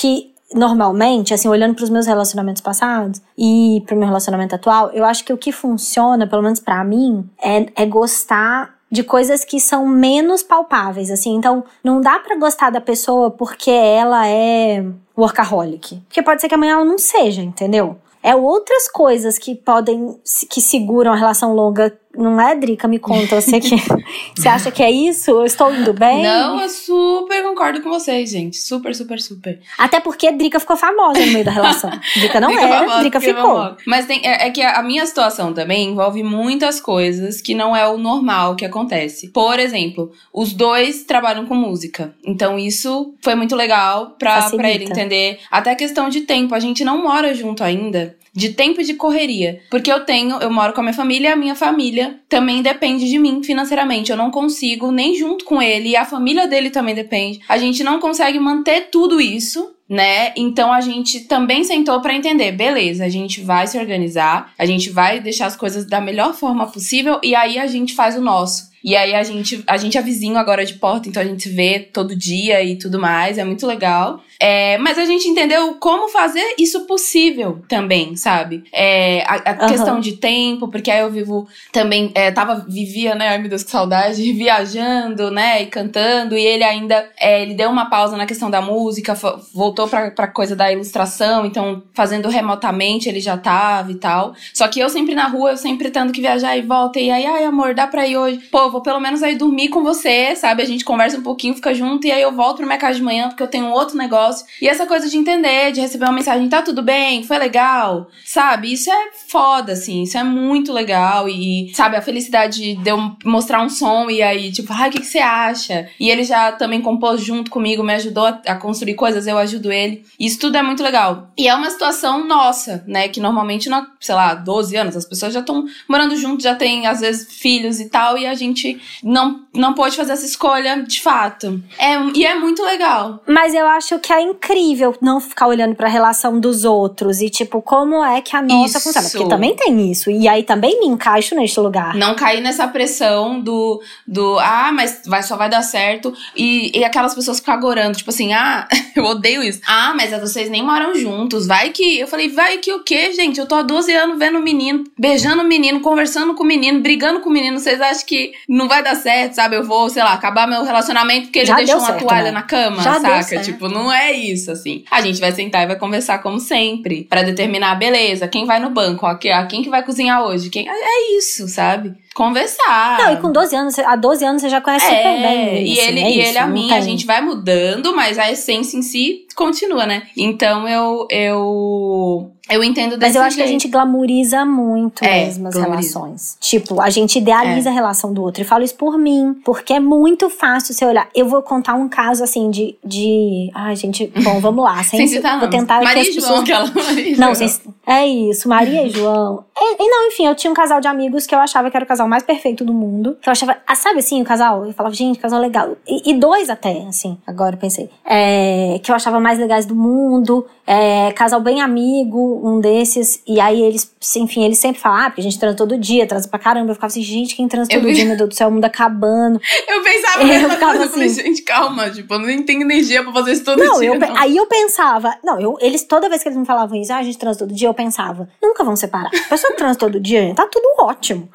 [0.00, 4.90] que normalmente, assim, olhando para os meus relacionamentos passados e para o meu relacionamento atual,
[4.92, 9.44] eu acho que o que funciona, pelo menos para mim, é, é gostar de coisas
[9.44, 11.34] que são menos palpáveis, assim.
[11.34, 14.84] Então, não dá para gostar da pessoa porque ela é
[15.18, 15.96] workaholic.
[16.06, 17.96] Porque pode ser que amanhã ela não seja, entendeu?
[18.22, 20.16] É outras coisas que podem,
[20.48, 22.86] que seguram a relação longa não é, Drica?
[22.86, 23.40] Me conta.
[23.40, 23.76] Você, que,
[24.36, 25.30] você acha que é isso?
[25.30, 26.22] Eu estou indo bem?
[26.22, 28.56] Não, eu super concordo com vocês, gente.
[28.56, 29.60] Super, super, super.
[29.78, 31.90] Até porque Drica ficou famosa no meio da relação.
[32.16, 33.42] Drica não Drica era, famosa, Drica ficou.
[33.42, 33.76] Famosa.
[33.86, 37.86] Mas tem, é, é, que a, minha situação também envolve muitas coisas que não é
[37.88, 39.28] o normal que acontece.
[39.28, 42.14] Por exemplo, os dois trabalham com música.
[42.24, 45.38] Então isso foi muito legal pra, pra ele entender.
[45.50, 46.54] Até a questão de tempo.
[46.54, 48.16] A gente não mora junto ainda.
[48.32, 49.60] De tempo e de correria.
[49.70, 53.08] Porque eu tenho, eu moro com a minha família e a minha família também depende
[53.08, 54.10] de mim financeiramente.
[54.10, 57.40] Eu não consigo, nem junto com ele, e a família dele também depende.
[57.48, 60.32] A gente não consegue manter tudo isso né?
[60.36, 64.88] Então a gente também sentou para entender, beleza, a gente vai se organizar, a gente
[64.88, 68.73] vai deixar as coisas da melhor forma possível e aí a gente faz o nosso.
[68.84, 71.48] E aí a gente, a gente é vizinho agora de porta, então a gente se
[71.48, 74.20] vê todo dia e tudo mais, é muito legal.
[74.38, 78.64] É, mas a gente entendeu como fazer isso possível também, sabe?
[78.72, 79.68] É, a, a uhum.
[79.68, 83.62] questão de tempo, porque aí eu vivo também, é, tava, vivia, né, ai meu Deus,
[83.62, 88.26] que saudade, viajando, né, e cantando, e ele ainda, é, ele deu uma pausa na
[88.26, 89.14] questão da música,
[89.54, 94.34] voltou pra, pra coisa da ilustração, então fazendo remotamente ele já tava e tal.
[94.52, 97.24] Só que eu sempre na rua, eu sempre tendo que viajar e volta, e aí,
[97.24, 98.38] ai amor, dá pra ir hoje?
[98.50, 100.60] Pô, vou pelo menos aí dormir com você, sabe?
[100.60, 103.04] A gente conversa um pouquinho, fica junto, e aí eu volto pra minha casa de
[103.04, 104.44] manhã, porque eu tenho outro negócio.
[104.60, 108.72] E essa coisa de entender, de receber uma mensagem, tá tudo bem, foi legal, sabe?
[108.72, 111.28] Isso é foda, assim, isso é muito legal.
[111.28, 114.98] E, sabe, a felicidade de eu mostrar um som e aí, tipo, ah, o que,
[114.98, 115.88] que você acha?
[116.00, 120.04] E ele já também compôs junto comigo, me ajudou a, construir coisas, eu ajudo ele.
[120.18, 121.28] Isso tudo é muito legal.
[121.38, 123.06] E é uma situação nossa, né?
[123.06, 127.00] Que normalmente, sei lá, 12 anos, as pessoas já estão morando junto, já tem, às
[127.00, 131.00] vezes, filhos e tal, e a gente gente não, não pôde fazer essa escolha de
[131.00, 131.62] fato.
[131.78, 133.22] É, e é muito legal.
[133.26, 137.28] Mas eu acho que é incrível não ficar olhando para a relação dos outros e,
[137.28, 138.92] tipo, como é que a nossa isso.
[138.92, 139.08] funciona.
[139.10, 140.10] Porque também tem isso.
[140.10, 141.94] E aí também me encaixo neste lugar.
[141.94, 146.12] Não cair nessa pressão do, do ah, mas vai, só vai dar certo.
[146.36, 149.60] E, e aquelas pessoas ficam agorando, tipo assim, ah, eu odeio isso.
[149.66, 151.46] Ah, mas vocês nem moram juntos.
[151.46, 151.98] Vai que.
[151.98, 153.38] Eu falei, vai que o quê, gente?
[153.38, 156.80] Eu tô há 12 anos vendo o menino, beijando o menino, conversando com o menino,
[156.80, 157.58] brigando com o menino.
[157.58, 159.56] Vocês acham que não vai dar certo, sabe?
[159.56, 162.30] Eu vou, sei lá, acabar meu relacionamento porque ele Já deixou uma certo, toalha né?
[162.32, 163.40] na cama, Já saca?
[163.42, 164.84] Tipo, não é isso, assim.
[164.90, 168.70] A gente vai sentar e vai conversar como sempre, pra determinar, beleza, quem vai no
[168.70, 170.50] banco, ó, que- quem que vai cozinhar hoje?
[170.50, 170.66] Quem...
[170.68, 171.94] É isso, sabe?
[172.14, 172.98] Conversar.
[172.98, 175.24] Não, e com 12 anos, há 12 anos você já conhece super bem.
[175.48, 177.94] É, e assim, ele, é e isso, ele a não mim, a gente vai mudando,
[177.94, 180.04] mas a essência em si continua, né?
[180.16, 183.62] Então eu eu eu entendo desse Mas eu acho que a jeito.
[183.62, 185.98] gente glamoriza muito É, mesmo as glamoriza.
[185.98, 186.36] relações.
[186.38, 188.42] Tipo, a gente idealiza a relação do outro.
[188.42, 189.34] E falo isso por mim.
[189.42, 191.08] Porque é muito fácil você olhar.
[191.14, 192.76] Eu vou contar um caso assim de.
[192.84, 193.50] de...
[193.54, 194.76] Ai, gente, bom, vamos lá.
[194.84, 196.46] Sem, Sem citar vou tentar que Maria as e pessoas.
[196.46, 197.48] João, aquela Maria Não, João.
[197.48, 199.42] sem- é isso, Maria e João.
[199.56, 201.84] E, e não, enfim, eu tinha um casal de amigos que eu achava que era
[201.84, 203.16] o casal mais perfeito do mundo.
[203.20, 204.64] Que eu achava, ah, sabe assim, o casal?
[204.66, 205.76] Eu falava, gente, casal legal.
[205.86, 207.88] E, e dois até, assim, agora eu pensei.
[208.04, 210.46] É, que eu achava mais legais do mundo.
[210.66, 213.22] É, casal bem amigo, um desses.
[213.26, 216.28] E aí eles, enfim, eles sempre falam, ah, porque a gente transa todo dia, transa
[216.28, 216.70] pra caramba.
[216.70, 218.52] Eu ficava assim, gente, quem transa Eu todo vi- dia, meu Deus do céu, o
[218.52, 219.40] mundo acabando.
[219.68, 221.22] Eu pensava Eu nessa ficava coisa, eu falei, assim.
[221.22, 223.88] gente, calma, tipo, eu não tenho energia pra fazer isso todo Não, dia.
[223.88, 224.16] eu, não.
[224.16, 227.02] aí eu pensava, não, eu, eles, toda vez que eles me falavam isso, ah, a
[227.02, 229.08] gente transa todo dia, eu pensava, nunca vão separar.
[229.08, 231.28] A pessoa que transa todo dia, tá tudo ótimo,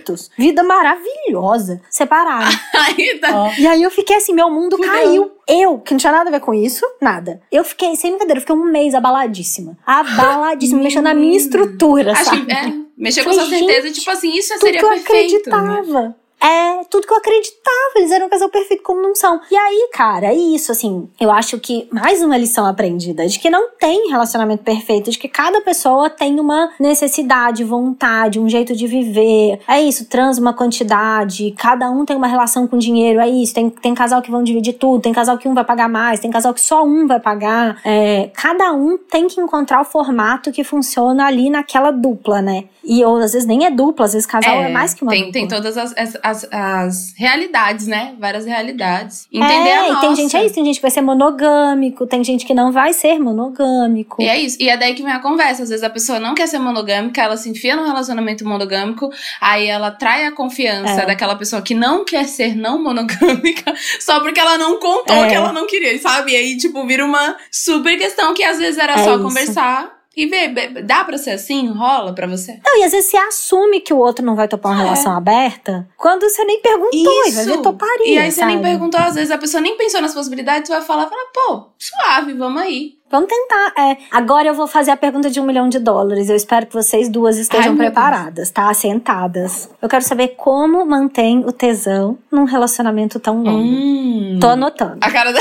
[0.00, 1.80] perfeitos, vida maravilhosa.
[1.90, 2.50] Separaram.
[3.20, 3.34] Tá.
[3.34, 3.50] Ó.
[3.58, 4.90] E aí eu fiquei assim, meu mundo Fudeu.
[4.90, 5.32] caiu.
[5.46, 7.40] Eu, que não tinha nada a ver com isso, nada.
[7.50, 9.76] Eu fiquei, sem brincadeira, eu fiquei um mês abaladíssima.
[9.84, 12.46] Abaladíssima, mexendo na minha estrutura, Acho sabe?
[12.46, 15.50] que é, mexer com sua certeza, tipo assim, isso seria que eu perfeito.
[15.50, 16.14] Né?
[16.42, 17.70] É, tudo que eu acreditava.
[17.96, 19.40] Eles eram um casal perfeito como não são.
[19.50, 21.08] E aí, cara, é isso, assim.
[21.20, 25.28] Eu acho que mais uma lição aprendida de que não tem relacionamento perfeito, de que
[25.28, 29.60] cada pessoa tem uma necessidade, vontade, um jeito de viver.
[29.68, 33.54] É isso, trans uma quantidade, cada um tem uma relação com dinheiro, é isso.
[33.54, 36.30] Tem, tem casal que vão dividir tudo, tem casal que um vai pagar mais, tem
[36.30, 37.80] casal que só um vai pagar.
[37.84, 42.64] É, cada um tem que encontrar o formato que funciona ali naquela dupla, né?
[42.82, 45.26] E ou às vezes nem é dupla, às vezes casal é, mais que uma tem,
[45.26, 45.32] dupla.
[45.32, 48.14] tem todas as, as, as, as realidades, né?
[48.18, 49.26] Várias realidades.
[49.32, 50.00] Entender é, a e nossa.
[50.00, 52.92] tem gente, é isso, tem gente que vai ser monogâmico, tem gente que não vai
[52.92, 54.22] ser monogâmico.
[54.22, 54.56] E é isso.
[54.60, 55.62] E é daí que vem a conversa.
[55.62, 59.66] Às vezes a pessoa não quer ser monogâmica, ela se enfia num relacionamento monogâmico, aí
[59.66, 61.06] ela trai a confiança É.
[61.06, 65.28] daquela pessoa que não quer ser não monogâmica, só porque ela não contou É.
[65.28, 66.32] que ela não queria, sabe?
[66.32, 69.22] E aí, tipo, vira uma super questão que às vezes era É só isso.
[69.22, 69.99] conversar.
[70.22, 71.68] E be- dá pra ser assim?
[71.68, 72.60] Rola pra você?
[72.64, 74.84] Não, e às vezes você assume que o outro não vai topar uma É.
[74.84, 78.06] relação aberta quando você nem perguntou e vai ver toparia.
[78.14, 78.68] E aí você nem sabe?
[78.68, 82.32] perguntou, às vezes a pessoa nem pensou nas possibilidades, você vai falar, fala, pô, suave,
[82.34, 82.98] vamos aí.
[83.10, 83.72] Vamos tentar.
[83.76, 83.96] É.
[84.12, 86.28] Agora eu vou fazer a pergunta de um milhão de dólares.
[86.28, 88.72] Eu espero que vocês duas estejam Ai, preparadas, tá?
[88.72, 89.68] Sentadas.
[89.82, 93.58] Eu quero saber como mantém o tesão num relacionamento tão longo.
[93.58, 94.38] Hum.
[94.40, 94.98] Tô anotando.
[95.00, 95.40] A cara da...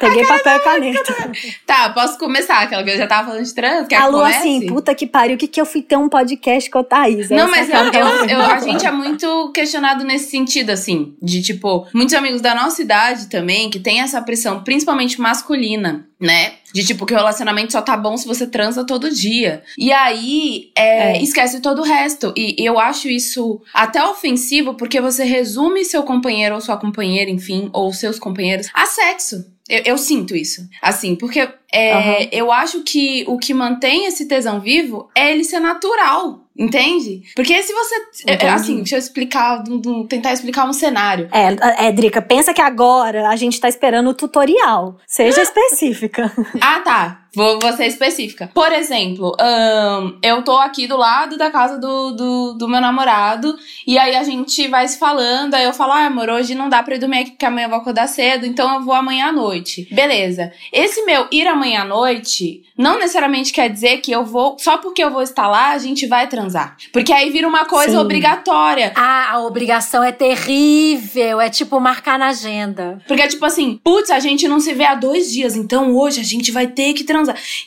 [0.00, 1.32] Peguei papel e caneta.
[1.66, 3.86] Tá, posso começar, aquela que eu já tava falando de trans?
[3.88, 6.08] Quer a que Lu assim, puta que pariu, o que que eu fui ter um
[6.08, 7.30] podcast com a Thaís?
[7.30, 11.14] Não, mas é a eu, eu- eu- a gente é muito questionado nesse sentido, assim,
[11.22, 16.54] de tipo, muitos amigos da nossa idade também, que tem essa pressão, principalmente masculina, né?
[16.72, 19.62] De tipo, que o relacionamento só tá bom se você transa todo dia.
[19.76, 21.22] E aí, é, É.
[21.22, 22.32] esquece todo o resto.
[22.36, 27.68] E eu acho isso até ofensivo, porque você resume seu companheiro ou sua companheira, enfim,
[27.72, 29.44] ou seus companheiros, a sexo.
[29.72, 30.68] Eu, eu sinto isso.
[30.82, 32.28] Assim, porque é, Aham.
[32.30, 36.40] eu acho que o que mantém esse tesão vivo é ele ser natural.
[36.54, 37.22] Entende?
[37.34, 37.94] Porque se você.
[38.26, 38.52] é, Entendi.
[38.52, 39.64] Assim, deixa eu explicar,
[40.06, 41.26] tentar explicar um cenário.
[41.32, 44.98] É, é, Drica, pensa que agora a gente tá esperando o tutorial.
[45.06, 46.30] Seja específica.
[46.60, 47.21] Ah, tá.
[47.34, 48.50] Vou, vou ser específica.
[48.52, 53.56] Por exemplo, ahn, eu tô aqui do lado da casa do, do, do meu namorado,
[53.86, 56.82] e aí a gente vai se falando, aí eu falo, ah, amor, hoje não dá
[56.82, 59.32] pra eu dormir aqui porque amanhã eu vou acordar cedo, então eu vou amanhã à
[59.32, 59.88] noite.
[59.90, 60.52] Beleza.
[60.72, 65.02] Esse meu ir amanhã à noite não necessariamente quer dizer que eu vou, só porque
[65.02, 66.76] eu vou estar lá, a gente vai transar.
[66.92, 67.98] Porque aí vira uma coisa Sim.
[67.98, 68.92] obrigatória.
[68.94, 71.40] Ah, a obrigação é terrível.
[71.40, 73.00] É tipo marcar na agenda.
[73.06, 76.24] Porque, tipo assim, putz, a gente não se vê há dois dias, então hoje a
[76.24, 77.21] gente vai ter que transar.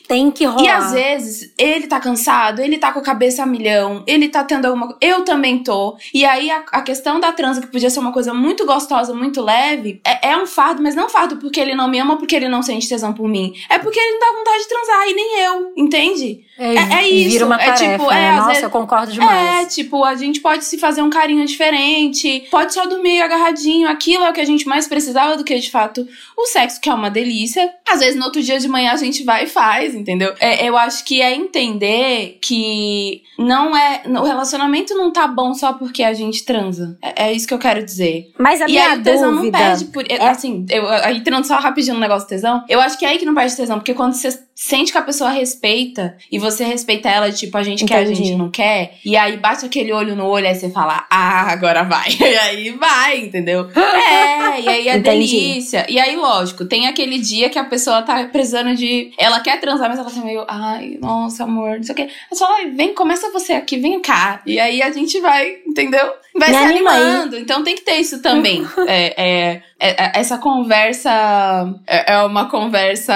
[0.08, 0.63] Tem que rolar.
[0.63, 4.44] E às vezes ele tá cansado, ele tá com a cabeça a milhão, ele tá
[4.44, 5.00] tendo alguma coisa.
[5.02, 5.96] Eu também tô.
[6.13, 9.41] E aí a, a questão da transa, que podia ser uma coisa muito gostosa, muito
[9.41, 12.50] leve, é, é um fardo, mas não fardo porque ele não me ama, porque ele
[12.50, 13.54] não sente tesão por mim.
[13.70, 16.46] É porque ele não dá vontade de transar, e nem eu, entende?
[16.58, 18.30] É, é- é isso, Vira uma é tarefa, tipo, é, né?
[18.30, 19.76] às Nossa, vezes- eu concordo É, demais.
[19.76, 23.88] tipo, a gente pode se fazer um carinho diferente, pode só dormir agarradinho.
[23.89, 26.89] Aquilo é o que a gente mais precisava do que, de fato, o sexo, que
[26.89, 27.74] é uma delícia.
[27.89, 30.34] Às vezes, no outro dia de manhã, a gente vai e faz, entendeu?
[30.40, 34.02] É, eu acho que é entender que não é.
[34.08, 36.98] O relacionamento não tá bom só porque a gente transa.
[37.02, 38.32] É, é isso que eu quero dizer.
[38.40, 40.04] Mas a e minha aí o tesão não dúvida perde por.
[40.10, 43.10] é- Assim, eu, aí entrando só rapidinho no negócio do tesão, eu acho que é
[43.10, 46.64] aí que não perde tesão, porque quando você sente que a pessoa respeita e você
[46.64, 48.24] respeita ela, tipo, a gente quer, a Entendi.
[48.24, 51.84] gente não quer, e aí bate aquele olho no olho, aí você fala, ah, agora
[51.84, 52.10] vai.
[52.26, 53.70] E aí vai, entendeu?
[53.76, 55.02] É, e aí é Entendi.
[55.38, 55.86] delícia.
[55.90, 59.12] E aí, lógico, tem aquele dia que a pessoa tá precisando de.
[59.18, 62.02] Ela quer transar, mas ela tá meio, ai, nossa, amor, não sei o quê.
[62.04, 64.41] Aí você fala, ai, vem, começa você aqui, vem cá.
[64.45, 66.13] E aí a gente vai, entendeu?
[66.38, 67.02] Vai Me se anima aí.
[67.02, 67.38] animando.
[67.38, 68.65] Então tem que ter isso também.
[68.88, 71.12] é- é- essa conversa
[71.86, 73.14] é, é uma conversa.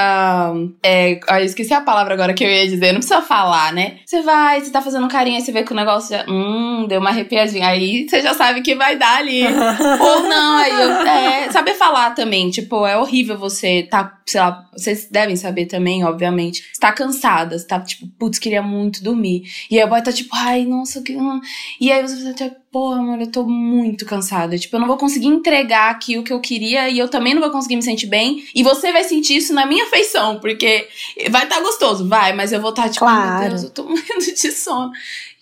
[0.84, 2.91] É, ah, eu esqueci a palavra agora que eu ia dizer.
[2.91, 4.00] Não precisa falar, né?
[4.06, 6.26] Você vai, você tá fazendo carinho, aí você vê que o negócio já.
[6.28, 7.65] Hum, deu uma arrepiadinha.
[7.65, 9.43] Aí você já sabe que vai dar ali.
[9.48, 10.91] Ou não, aí eu.
[11.08, 12.50] É, saber falar também.
[12.50, 16.62] Tipo, é horrível você tá, sei lá, vocês devem saber também, obviamente.
[16.74, 19.43] Você tá cansada, você tá tipo, putz, queria muito dormir.
[19.72, 21.15] E aí o boy tá tipo, ai, nossa, que.
[21.15, 21.39] hum.
[21.80, 24.58] E aí você tá tipo, porra, mano, eu tô muito cansada.
[24.58, 27.41] Tipo, eu não vou conseguir entregar aqui o que eu queria e eu também não
[27.41, 28.43] vou conseguir me sentir bem.
[28.53, 30.88] E você vai sentir isso na minha feição, porque
[31.29, 33.39] vai estar gostoso, vai, mas eu vou estar tipo, ai, Claro.
[33.41, 34.91] meu Deus, eu tô morrendo de sono.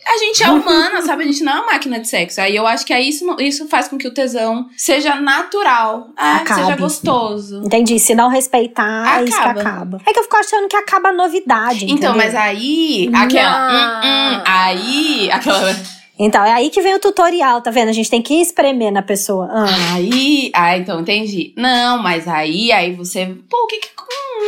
[0.10, 1.24] A gente é humana, sabe?
[1.24, 2.40] A gente não é uma máquina de sexo.
[2.40, 6.46] Aí eu acho que aí isso, isso faz com que o tesão seja natural, ah,
[6.48, 7.62] seja gostoso.
[7.66, 8.00] Entendi.
[8.00, 9.60] Se não respeitar, é isso que Acaba.
[9.60, 10.02] acaba.
[10.06, 11.84] É que eu fico achando que acaba a novidade.
[11.84, 12.16] Então, entendeu?
[12.16, 14.02] mas aí, aquela.
[14.02, 15.76] Hum, hum, aí, aquela.
[16.20, 17.90] Então, é aí que vem o tutorial, tá vendo?
[17.90, 19.48] A gente tem que espremer na pessoa.
[19.52, 21.54] Ah, Aí, ah, então entendi.
[21.56, 23.88] Não, mas aí, aí você, pô, o que que.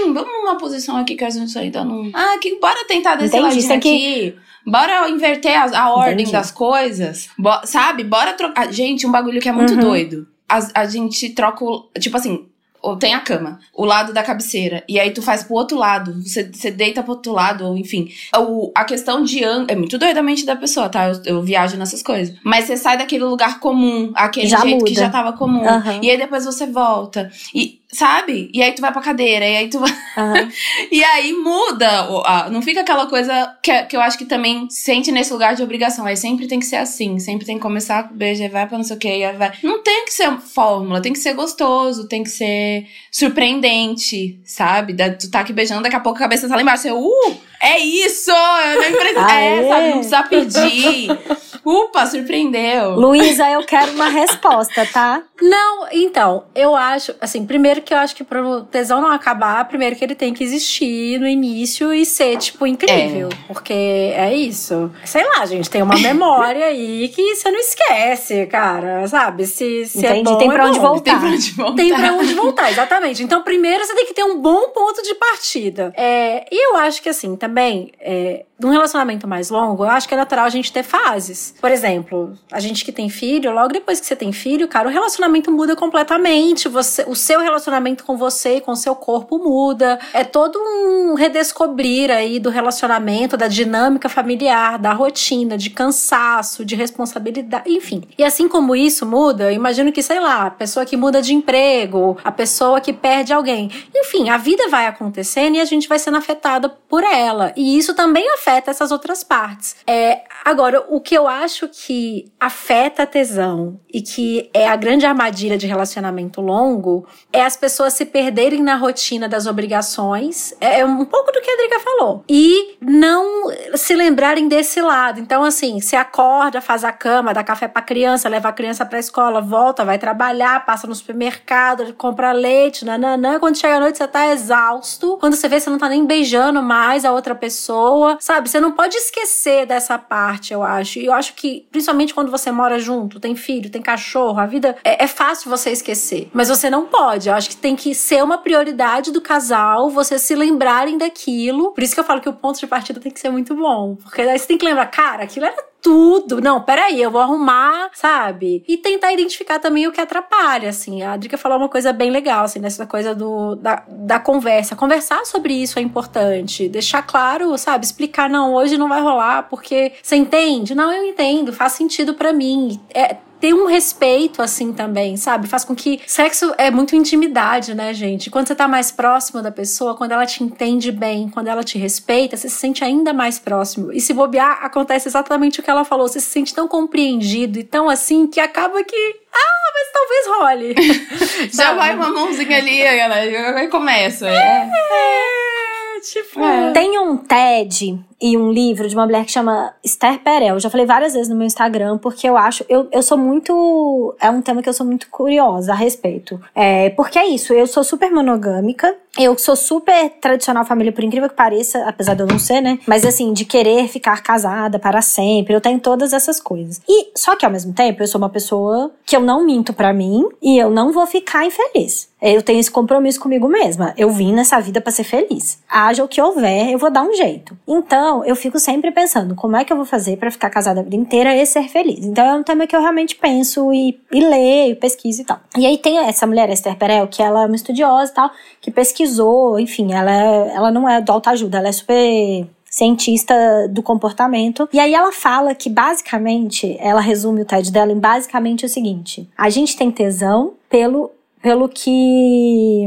[0.06, 2.10] Hum, vamos numa posição aqui que a gente ainda não.
[2.14, 4.36] Ah, que, bora tentar desse Entendi, ladinho aqui.
[4.66, 6.32] Bora inverter a, a ordem Entendi.
[6.32, 7.30] das coisas.
[7.38, 8.04] Bo- sabe?
[8.04, 8.72] Bora trocar.
[8.72, 9.80] Gente, um bagulho que é muito Uhum.
[9.80, 10.28] doido.
[10.48, 11.90] A, a gente troca o.
[12.00, 12.48] Tipo assim.
[12.82, 16.22] Ou tem a cama, o lado da cabeceira, e aí tu faz pro outro lado,
[16.24, 18.10] você, você deita pro outro lado, ou enfim.
[18.38, 19.68] O, a questão de ângulo.
[19.70, 21.10] É muito doidamente da pessoa, tá?
[21.10, 22.36] Eu, eu viajo nessas coisas.
[22.44, 25.02] Mas você sai daquele lugar comum, aquele Já jeito que muda.
[25.02, 25.68] já tava comum.
[25.68, 26.00] Aham.
[26.02, 27.30] E aí depois você volta.
[27.54, 28.50] E, sabe?
[28.54, 29.90] E aí tu vai pra cadeira, e aí tu vai.
[30.18, 30.50] aham.
[30.92, 32.50] E aí muda.
[32.52, 36.06] não fica aquela coisa que, que eu acho que também sente nesse lugar de obrigação.
[36.06, 37.20] Aí sempre tem que ser assim.
[37.20, 39.52] Sempre tem que começar com beijo, vai pra não sei o que, aí vai.
[39.64, 44.94] Não tem que ser fórmula, tem que ser gostoso, tem que ser surpreendente, sabe?
[44.94, 46.84] Da- tu tá aqui beijando, daqui a pouco a cabeça tá lá embaixo.
[46.84, 47.38] Você, uh!
[47.62, 48.32] É isso!
[48.32, 49.20] Eu nem preciso.
[49.20, 49.46] Aê!
[49.60, 49.88] É, sabe?
[49.88, 51.08] Não precisa pedir.
[51.66, 52.92] Upa, surpreendeu.
[52.96, 55.22] Luísa, eu quero uma resposta, tá?
[55.42, 59.96] Não, então, eu acho, assim, primeiro que eu acho que pro tesão não acabar, primeiro
[59.96, 63.30] que ele tem que existir no início e ser, tipo, incrível.
[63.48, 64.92] Porque é isso.
[65.06, 69.46] Sei lá, gente, tem uma memória aí que você não esquece, cara, sabe?
[69.46, 70.88] Se, se é bom, tem pra é onde bom.
[70.88, 71.12] voltar.
[71.12, 71.76] Tem pra onde voltar.
[71.76, 73.24] Tem pra onde voltar, exatamente.
[73.24, 75.94] Então, primeiro você tem que ter um bom ponto de partida.
[75.96, 80.14] É, e eu acho que, assim, também, é, num relacionamento mais longo, eu acho que
[80.14, 81.56] é natural a gente ter fases.
[81.62, 84.92] Por exemplo, a gente que tem filho, logo depois que você tem filho, cara, o
[84.92, 86.68] relacionamento muda completamente.
[86.68, 89.98] Você, o seu relacionamento com você e com seu corpo muda.
[90.14, 96.76] É todo um redescobrir aí do relacionamento, da dinâmica familiar, da rotina, de cansaço, de
[96.76, 98.04] responsabilidade, enfim.
[98.18, 101.34] E assim como isso muda, eu imagino que, sei lá, a pessoa que muda de
[101.34, 103.72] emprego, a pessoa que perde alguém.
[103.96, 107.54] Enfim, a vida vai acontecendo e a gente vai sendo afetada por ela.
[107.56, 109.76] E isso também afeta essas outras partes.
[109.86, 115.06] É, agora, o que eu acho que afeta a tesão e que é a grande
[115.06, 120.54] armadilha de relacionamento longo é as pessoas se perderem na rotina das obrigações.
[120.62, 122.24] É um pouco do que a Drica falou.
[122.30, 125.20] E não se lembrarem desse lado.
[125.20, 129.00] Então, assim, você acorda, faz a cama, dá café pra criança, leva a criança pra
[129.00, 133.40] escola, volta, vai trabalhar, passa no supermercado, compra leite, nananã.
[133.40, 135.18] Quando chega a noite, você tá exausto.
[135.20, 138.18] Quando você vê, você não tá nem beijando mais a outra pessoa.
[138.20, 138.39] Sabe?
[138.48, 141.00] Você não pode esquecer dessa parte, eu acho.
[141.00, 144.76] E eu acho que, principalmente quando você mora junto, tem filho, tem cachorro, a vida
[144.84, 146.30] é, é fácil você esquecer.
[146.34, 147.30] Mas você não pode.
[147.30, 151.72] Eu acho que tem que ser uma prioridade do casal, vocês se lembrarem daquilo.
[151.72, 153.96] Por isso que eu falo que o ponto de partida tem que ser muito bom.
[153.96, 156.42] Porque daí você tem que lembrar, cara, aquilo era tudo.
[156.42, 158.64] Não, peraí, eu vou arrumar, sabe?
[158.68, 161.02] E tentar identificar também o que atrapalha, assim.
[161.02, 164.76] A Drica falou uma coisa bem legal, assim, nessa coisa do, da, da conversa.
[164.76, 166.70] Conversar sobre isso é importante.
[166.70, 167.86] Deixar claro, sabe?
[167.86, 170.76] Explicar, não, hoje não vai rolar porque você entende?
[170.76, 172.80] Não, eu entendo, faz sentido pra mim.
[172.94, 175.48] É, ter um respeito, assim, também, sabe?
[175.48, 176.02] Faz com que.
[176.06, 178.30] Sexo é muito intimidade, né, gente?
[178.30, 181.78] Quando você tá mais próximo da pessoa, quando ela te entende bem, quando ela te
[181.78, 183.92] respeita, você se sente ainda mais próximo.
[183.94, 186.08] E se bobear, acontece exatamente o que ela falou.
[186.08, 189.16] Você se sente tão compreendido e tão assim que acaba que.
[189.34, 190.76] Ah, mas talvez role.
[191.54, 193.60] Já vai uma mãozinha ali, galera.
[193.60, 194.28] Aí começa.
[194.28, 194.70] É.
[194.70, 196.44] É, tipo.
[196.44, 196.72] É.
[196.72, 200.60] Tem um TED e um livro de uma mulher que chama Esther Perel.
[200.60, 202.66] Já falei várias vezes no meu Instagram, porque eu acho.
[202.68, 204.16] Eu, eu sou muito.
[204.20, 206.40] É um tema que eu sou muito curiosa a respeito.
[206.54, 208.96] É, porque é isso, eu sou super monogâmica.
[209.18, 212.80] Eu sou super tradicional família, por incrível que pareça, apesar de eu não ser, né?
[212.88, 215.54] Mas assim, de querer ficar casada para sempre.
[215.54, 216.80] Eu tenho todas essas coisas.
[216.88, 219.92] E só que ao mesmo tempo, eu sou uma pessoa que eu não minto para
[219.92, 222.08] mim e eu não vou ficar infeliz.
[222.22, 223.94] Eu tenho esse compromisso comigo mesma.
[223.98, 225.60] Eu vim nessa vida para ser feliz.
[225.70, 227.58] Haja o que houver, eu vou dar um jeito.
[227.68, 230.84] Então, eu fico sempre pensando, como é que eu vou fazer para ficar casada a
[230.84, 232.06] vida inteira e ser feliz?
[232.06, 235.40] Então, é um tema que eu realmente penso e, e leio, pesquiso e tal.
[235.58, 238.72] E aí tem essa mulher, Esther Perel, que ela é uma estudiosa e tal, que
[238.72, 243.34] pesquisou, enfim, ela, é, ela não é do autoajuda, ela é super cientista
[243.70, 244.70] do comportamento.
[244.72, 249.28] E aí ela fala que basicamente, ela resume o TED dela em basicamente o seguinte:
[249.38, 252.86] a gente tem tesão pelo pelo que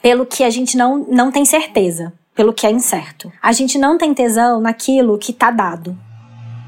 [0.00, 3.32] pelo que a gente não, não tem certeza, pelo que é incerto.
[3.42, 5.98] A gente não tem tesão naquilo que tá dado.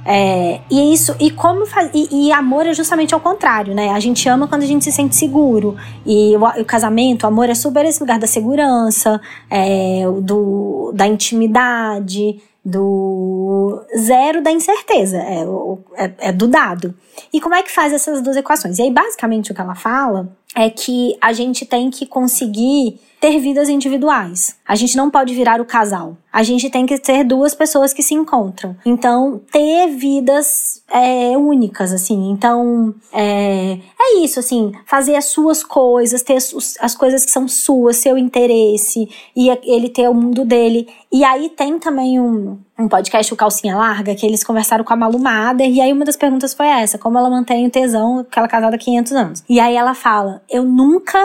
[0.05, 3.91] É, e isso, e como faz, e, e, amor é justamente ao contrário, né?
[3.91, 5.77] A gente ama quando a gente se sente seguro.
[6.05, 11.07] E o, o casamento, o amor é super esse lugar da segurança, é, do, da
[11.07, 15.45] intimidade, do zero da incerteza, é,
[16.05, 16.97] é, é do dado.
[17.33, 18.81] E como é que faz essas duas equações?
[18.81, 23.39] E aí, basicamente, o que ela fala é que a gente tem que conseguir ter
[23.39, 24.57] vidas individuais.
[24.67, 26.17] A gente não pode virar o casal.
[26.33, 28.75] A gente tem que ser duas pessoas que se encontram.
[28.85, 32.31] Então, ter vidas é, únicas, assim.
[32.31, 34.73] Então, é, é isso, assim.
[34.87, 39.91] Fazer as suas coisas, ter as, as coisas que são suas, seu interesse, e ele
[39.91, 40.89] ter o mundo dele.
[41.13, 44.97] E aí tem também um, um podcast, o Calcinha Larga, que eles conversaram com a
[44.97, 48.39] Malu Mader, e aí uma das perguntas foi essa, como ela mantém o tesão, que
[48.39, 49.45] ela é casada há 500 anos.
[49.49, 51.19] E aí ela fala, eu nunca,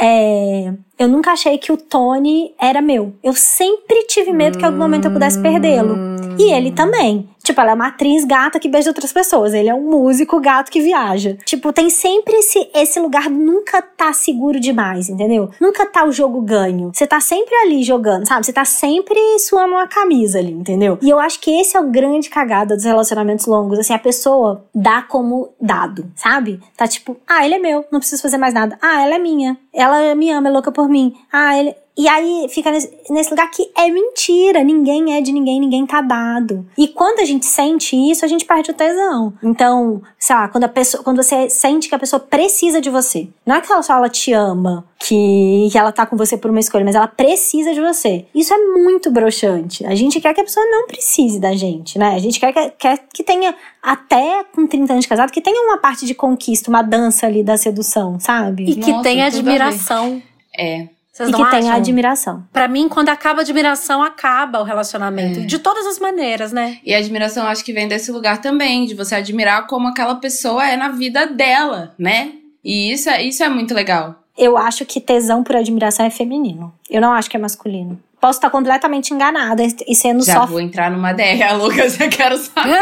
[0.00, 3.14] é, eu nunca achei que o Tony era meu.
[3.22, 5.96] Eu sempre tive medo que em algum momento eu pudesse perdê-lo.
[6.38, 7.28] E ele também.
[7.48, 9.54] Tipo, ela é uma atriz gata que beija outras pessoas.
[9.54, 11.38] Ele é um músico gato que viaja.
[11.46, 15.48] Tipo, tem sempre esse, esse lugar nunca tá seguro demais, entendeu?
[15.58, 16.90] Nunca tá o jogo ganho.
[16.92, 18.44] Você tá sempre ali jogando, sabe?
[18.44, 20.98] Você tá sempre suando uma camisa ali, entendeu?
[21.00, 23.78] E eu acho que esse é o grande cagada dos relacionamentos longos.
[23.78, 26.60] Assim, a pessoa dá como dado, sabe?
[26.76, 28.76] Tá tipo, ah, ele é meu, não preciso fazer mais nada.
[28.82, 29.56] Ah, ela é minha.
[29.72, 31.14] Ela me ama, é louca por mim.
[31.32, 31.74] Ah, ele.
[31.98, 36.64] E aí fica nesse, lugar que é mentira, ninguém é de ninguém, ninguém tá dado.
[36.78, 39.32] E quando a gente sente isso, a gente perde o tesão.
[39.42, 43.26] Então, sei lá, quando, a pessoa, quando você sente que a pessoa precisa de você,
[43.44, 46.52] não é que ela só ela te ama, que, que ela tá com você por
[46.52, 48.26] uma escolha, mas ela precisa de você.
[48.32, 49.84] Isso é muito broxante.
[49.84, 52.14] A gente quer que a pessoa não precise da gente, né?
[52.14, 55.60] A gente quer que, quer que tenha, até com 30 anos de casado, que tenha
[55.64, 58.70] uma parte de conquista, uma dança ali da sedução, sabe?
[58.70, 60.22] E que tenha admiração.
[60.56, 60.86] É.
[61.18, 62.44] Vocês e que tem a admiração.
[62.52, 65.40] Para mim, quando acaba a admiração, acaba o relacionamento.
[65.40, 65.42] É.
[65.42, 66.78] De todas as maneiras, né?
[66.84, 70.64] E a admiração acho que vem desse lugar também, de você admirar como aquela pessoa
[70.64, 72.32] é na vida dela, né?
[72.64, 74.22] E isso é, isso é muito legal.
[74.36, 76.72] Eu acho que tesão por admiração é feminino.
[76.88, 78.00] Eu não acho que é masculino.
[78.20, 80.40] Posso estar completamente enganada e sendo Já só.
[80.40, 82.78] Já vou entrar numa DR, Lucas, eu quero saber.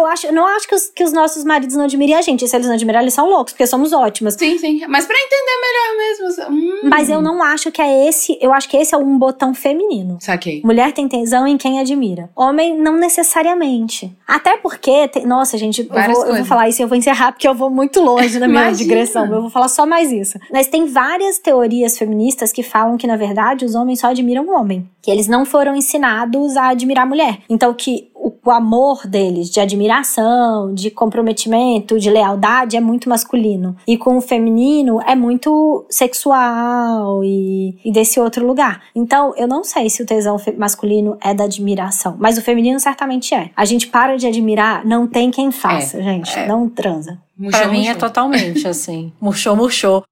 [0.00, 2.46] Eu acho, não acho que os, que os nossos maridos não admirem a gente.
[2.46, 4.34] Se eles não admiram, eles são loucos, porque somos ótimas.
[4.34, 4.80] Sim, sim.
[4.88, 6.54] Mas para entender melhor mesmo.
[6.54, 6.88] Hum.
[6.88, 8.38] Mas eu não acho que é esse.
[8.40, 10.18] Eu acho que esse é um botão feminino.
[10.20, 10.62] Saquei.
[10.64, 12.30] Mulher tem tesão em quem admira.
[12.34, 14.12] Homem, não necessariamente.
[14.26, 15.08] Até porque.
[15.08, 17.54] Tem, nossa, gente, eu vou, eu vou, falar isso e eu vou encerrar porque eu
[17.54, 19.26] vou muito longe na minha digressão.
[19.26, 20.38] Eu vou falar só mais isso.
[20.52, 24.54] Mas tem várias teorias feministas que falam que, na verdade, os homens só admiram o
[24.54, 24.88] homem.
[25.02, 27.38] Que eles não foram ensinados a admirar a mulher.
[27.48, 33.74] Então, que o, o amor deles de admiração, de comprometimento, de lealdade é muito masculino.
[33.86, 38.82] E com o feminino é muito sexual e, e desse outro lugar.
[38.94, 43.34] Então, eu não sei se o tesão masculino é da admiração, mas o feminino certamente
[43.34, 43.50] é.
[43.56, 46.38] A gente para de admirar, não tem quem faça, é, gente.
[46.38, 46.46] É.
[46.46, 47.18] Não transa.
[47.36, 47.92] Murchou, pra mim é murchou.
[47.92, 49.12] é totalmente assim.
[49.18, 50.04] Murchou, murchou.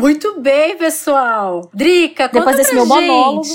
[0.00, 1.70] Muito bem, pessoal.
[1.74, 2.94] Drica, conta Depois desse meu gente.
[3.06, 3.48] monólogo.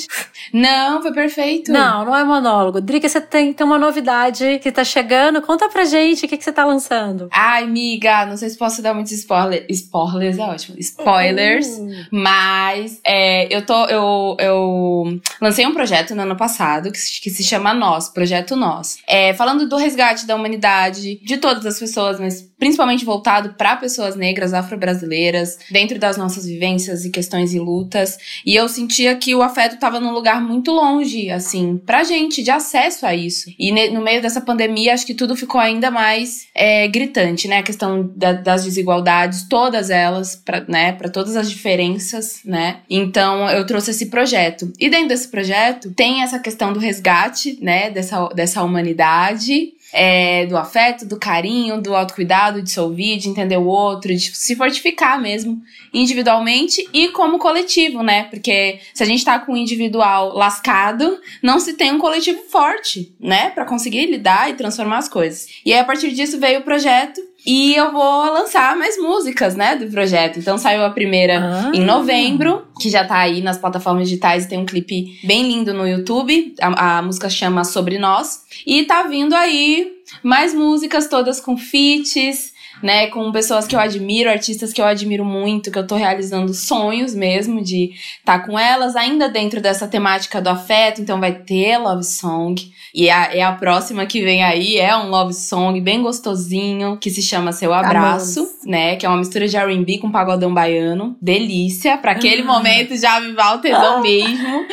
[0.54, 1.72] Não, foi perfeito.
[1.72, 2.80] Não, não é monólogo.
[2.80, 5.42] Drica, você tem, tem uma novidade que tá chegando.
[5.42, 7.28] Conta pra gente o que, que você tá lançando.
[7.32, 9.66] Ai, amiga, não sei se posso dar muitos spoilers.
[9.70, 10.78] Spoilers é ótimo.
[10.80, 11.68] Spoilers.
[11.68, 12.06] Uhum.
[12.12, 13.86] Mas é, eu tô.
[13.86, 19.00] Eu, eu lancei um projeto no ano passado que, que se chama Nós, Projeto Nós.
[19.08, 24.16] É, falando do resgate da humanidade, de todas as pessoas, mas principalmente voltado para pessoas
[24.16, 28.18] negras, afro-brasileiras, dentro das nossas nossas vivências e questões e lutas.
[28.46, 32.52] E eu sentia que o afeto estava num lugar muito longe, assim, pra gente, de
[32.52, 33.52] acesso a isso.
[33.58, 37.60] E no meio dessa pandemia, acho que tudo ficou ainda mais é, gritante, né?
[37.60, 40.92] A questão da, das desigualdades, todas elas, pra, né?
[40.92, 42.78] Pra todas as diferenças, né?
[42.90, 44.72] Então, eu trouxe esse projeto.
[44.80, 47.90] E dentro desse projeto, tem essa questão do resgate, né?
[47.90, 53.58] Dessa, dessa humanidade é, do afeto, do carinho, do autocuidado, de se ouvir, de entender
[53.58, 55.62] o outro, de se fortificar mesmo,
[55.94, 58.24] individualmente e como coletivo, né?
[58.26, 63.16] Porque se a gente tá com o individual lascado, não se tem um coletivo forte,
[63.20, 63.46] né?
[63.56, 65.48] para conseguir lidar e transformar as coisas.
[65.66, 69.76] E aí, a partir disso, veio o projeto e eu vou lançar mais músicas, né,
[69.76, 70.40] do projeto.
[70.40, 71.72] Então saiu a primeira ah.
[71.74, 75.74] em novembro, que já tá aí nas plataformas digitais e tem um clipe bem lindo
[75.74, 76.56] no YouTube.
[76.60, 78.42] A, a música chama Sobre Nós.
[78.66, 79.94] E tá vindo aí
[80.24, 82.55] mais músicas, todas com feats
[82.86, 86.54] né, com pessoas que eu admiro, artistas que eu admiro muito, que eu tô realizando
[86.54, 91.34] sonhos mesmo de estar tá com elas, ainda dentro dessa temática do afeto, então vai
[91.34, 92.72] ter love song.
[92.94, 96.96] E é a, é a próxima que vem aí, é um love song bem gostosinho,
[96.98, 98.66] que se chama Seu Abraço, Amamos.
[98.68, 101.18] né, que é uma mistura de R&B com pagodão baiano.
[101.20, 102.46] Delícia, para aquele ah.
[102.46, 104.02] momento já avivar o tesão ah.
[104.02, 104.68] mesmo.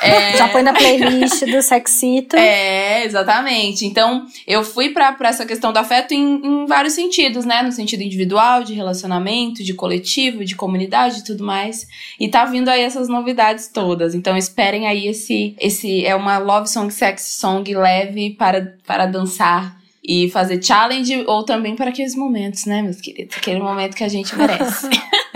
[0.00, 0.36] É...
[0.36, 2.36] Já põe na playlist do Sexito.
[2.36, 3.84] É, exatamente.
[3.84, 7.62] Então, eu fui pra, pra essa questão do afeto em, em vários sentidos, né?
[7.62, 11.86] No sentido individual, de relacionamento, de coletivo, de comunidade e tudo mais.
[12.18, 14.14] E tá vindo aí essas novidades todas.
[14.14, 15.54] Então, esperem aí esse.
[15.60, 19.78] esse é uma love song, sexy song leve para, para dançar
[20.08, 23.36] e fazer challenge ou também para aqueles momentos, né, meus queridos?
[23.36, 24.88] Aquele momento que a gente merece.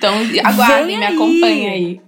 [0.00, 2.00] então, aguardem, me acompanhem aí.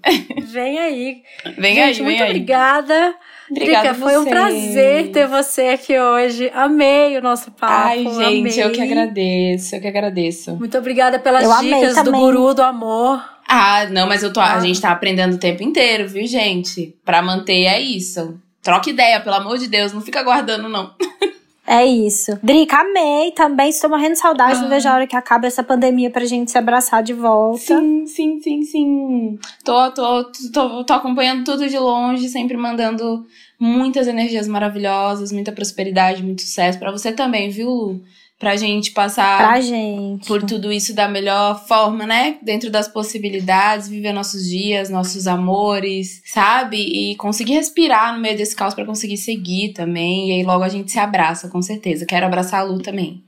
[0.45, 1.22] Vem aí.
[1.59, 2.30] Vem gente, aí, muito aí.
[2.30, 3.14] obrigada.
[3.51, 6.51] Obrigada foi um prazer ter você aqui hoje.
[6.55, 7.74] Amei o nosso papo.
[7.74, 8.64] Ai, gente, amei.
[8.64, 10.57] eu que agradeço, eu que agradeço.
[10.57, 13.22] Muito obrigada pelas eu dicas do guru do amor.
[13.47, 14.55] Ah, não, mas eu tô, ah.
[14.55, 16.97] a gente tá aprendendo o tempo inteiro, viu, gente?
[17.05, 18.40] Pra manter é isso.
[18.62, 20.95] Troca ideia, pelo amor de Deus, não fica aguardando, não.
[21.66, 22.38] É isso.
[22.42, 23.68] Drica, amei também.
[23.68, 24.58] Estou morrendo de saudade.
[24.58, 24.62] Ah.
[24.62, 27.58] Não vejo a hora que acaba essa pandemia pra gente se abraçar de volta.
[27.58, 29.38] Sim, sim, sim, sim.
[29.64, 33.24] Tô, tô, tô, tô acompanhando tudo de longe, sempre mandando
[33.58, 36.78] muitas energias maravilhosas, muita prosperidade, muito sucesso.
[36.78, 38.00] para você também, viu, Lu?
[38.43, 40.26] Pra gente passar pra gente.
[40.26, 42.38] por tudo isso da melhor forma, né?
[42.43, 46.76] Dentro das possibilidades, viver nossos dias, nossos amores, sabe?
[46.76, 50.30] E conseguir respirar no meio desse caos para conseguir seguir também.
[50.30, 52.05] E aí logo a gente se abraça, com certeza.
[52.05, 53.22] Quero abraçar a Lu também.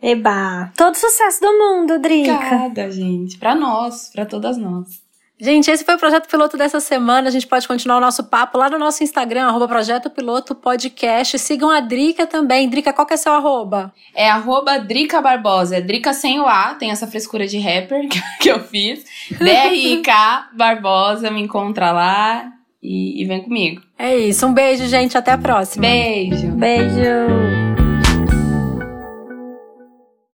[0.00, 0.72] Eba!
[0.74, 2.34] Todo sucesso do mundo, Drica!
[2.34, 3.36] Obrigada, gente.
[3.36, 5.03] Pra nós, pra todas nós.
[5.40, 7.28] Gente, esse foi o projeto piloto dessa semana.
[7.28, 11.38] A gente pode continuar o nosso papo lá no nosso Instagram, arroba Projeto Piloto Podcast.
[11.38, 12.68] Sigam a Drica também.
[12.68, 13.92] Drica, qual que é seu arroba?
[14.14, 15.76] É arroba Drica Barbosa.
[15.76, 18.08] É Drica sem o A, tem essa frescura de rapper
[18.40, 19.04] que eu fiz.
[19.30, 23.82] D-R-I-K Barbosa, me encontra lá e, e vem comigo.
[23.98, 24.46] É isso.
[24.46, 25.18] Um beijo, gente.
[25.18, 25.82] Até a próxima.
[25.82, 26.48] Beijo.
[26.52, 27.63] Beijo.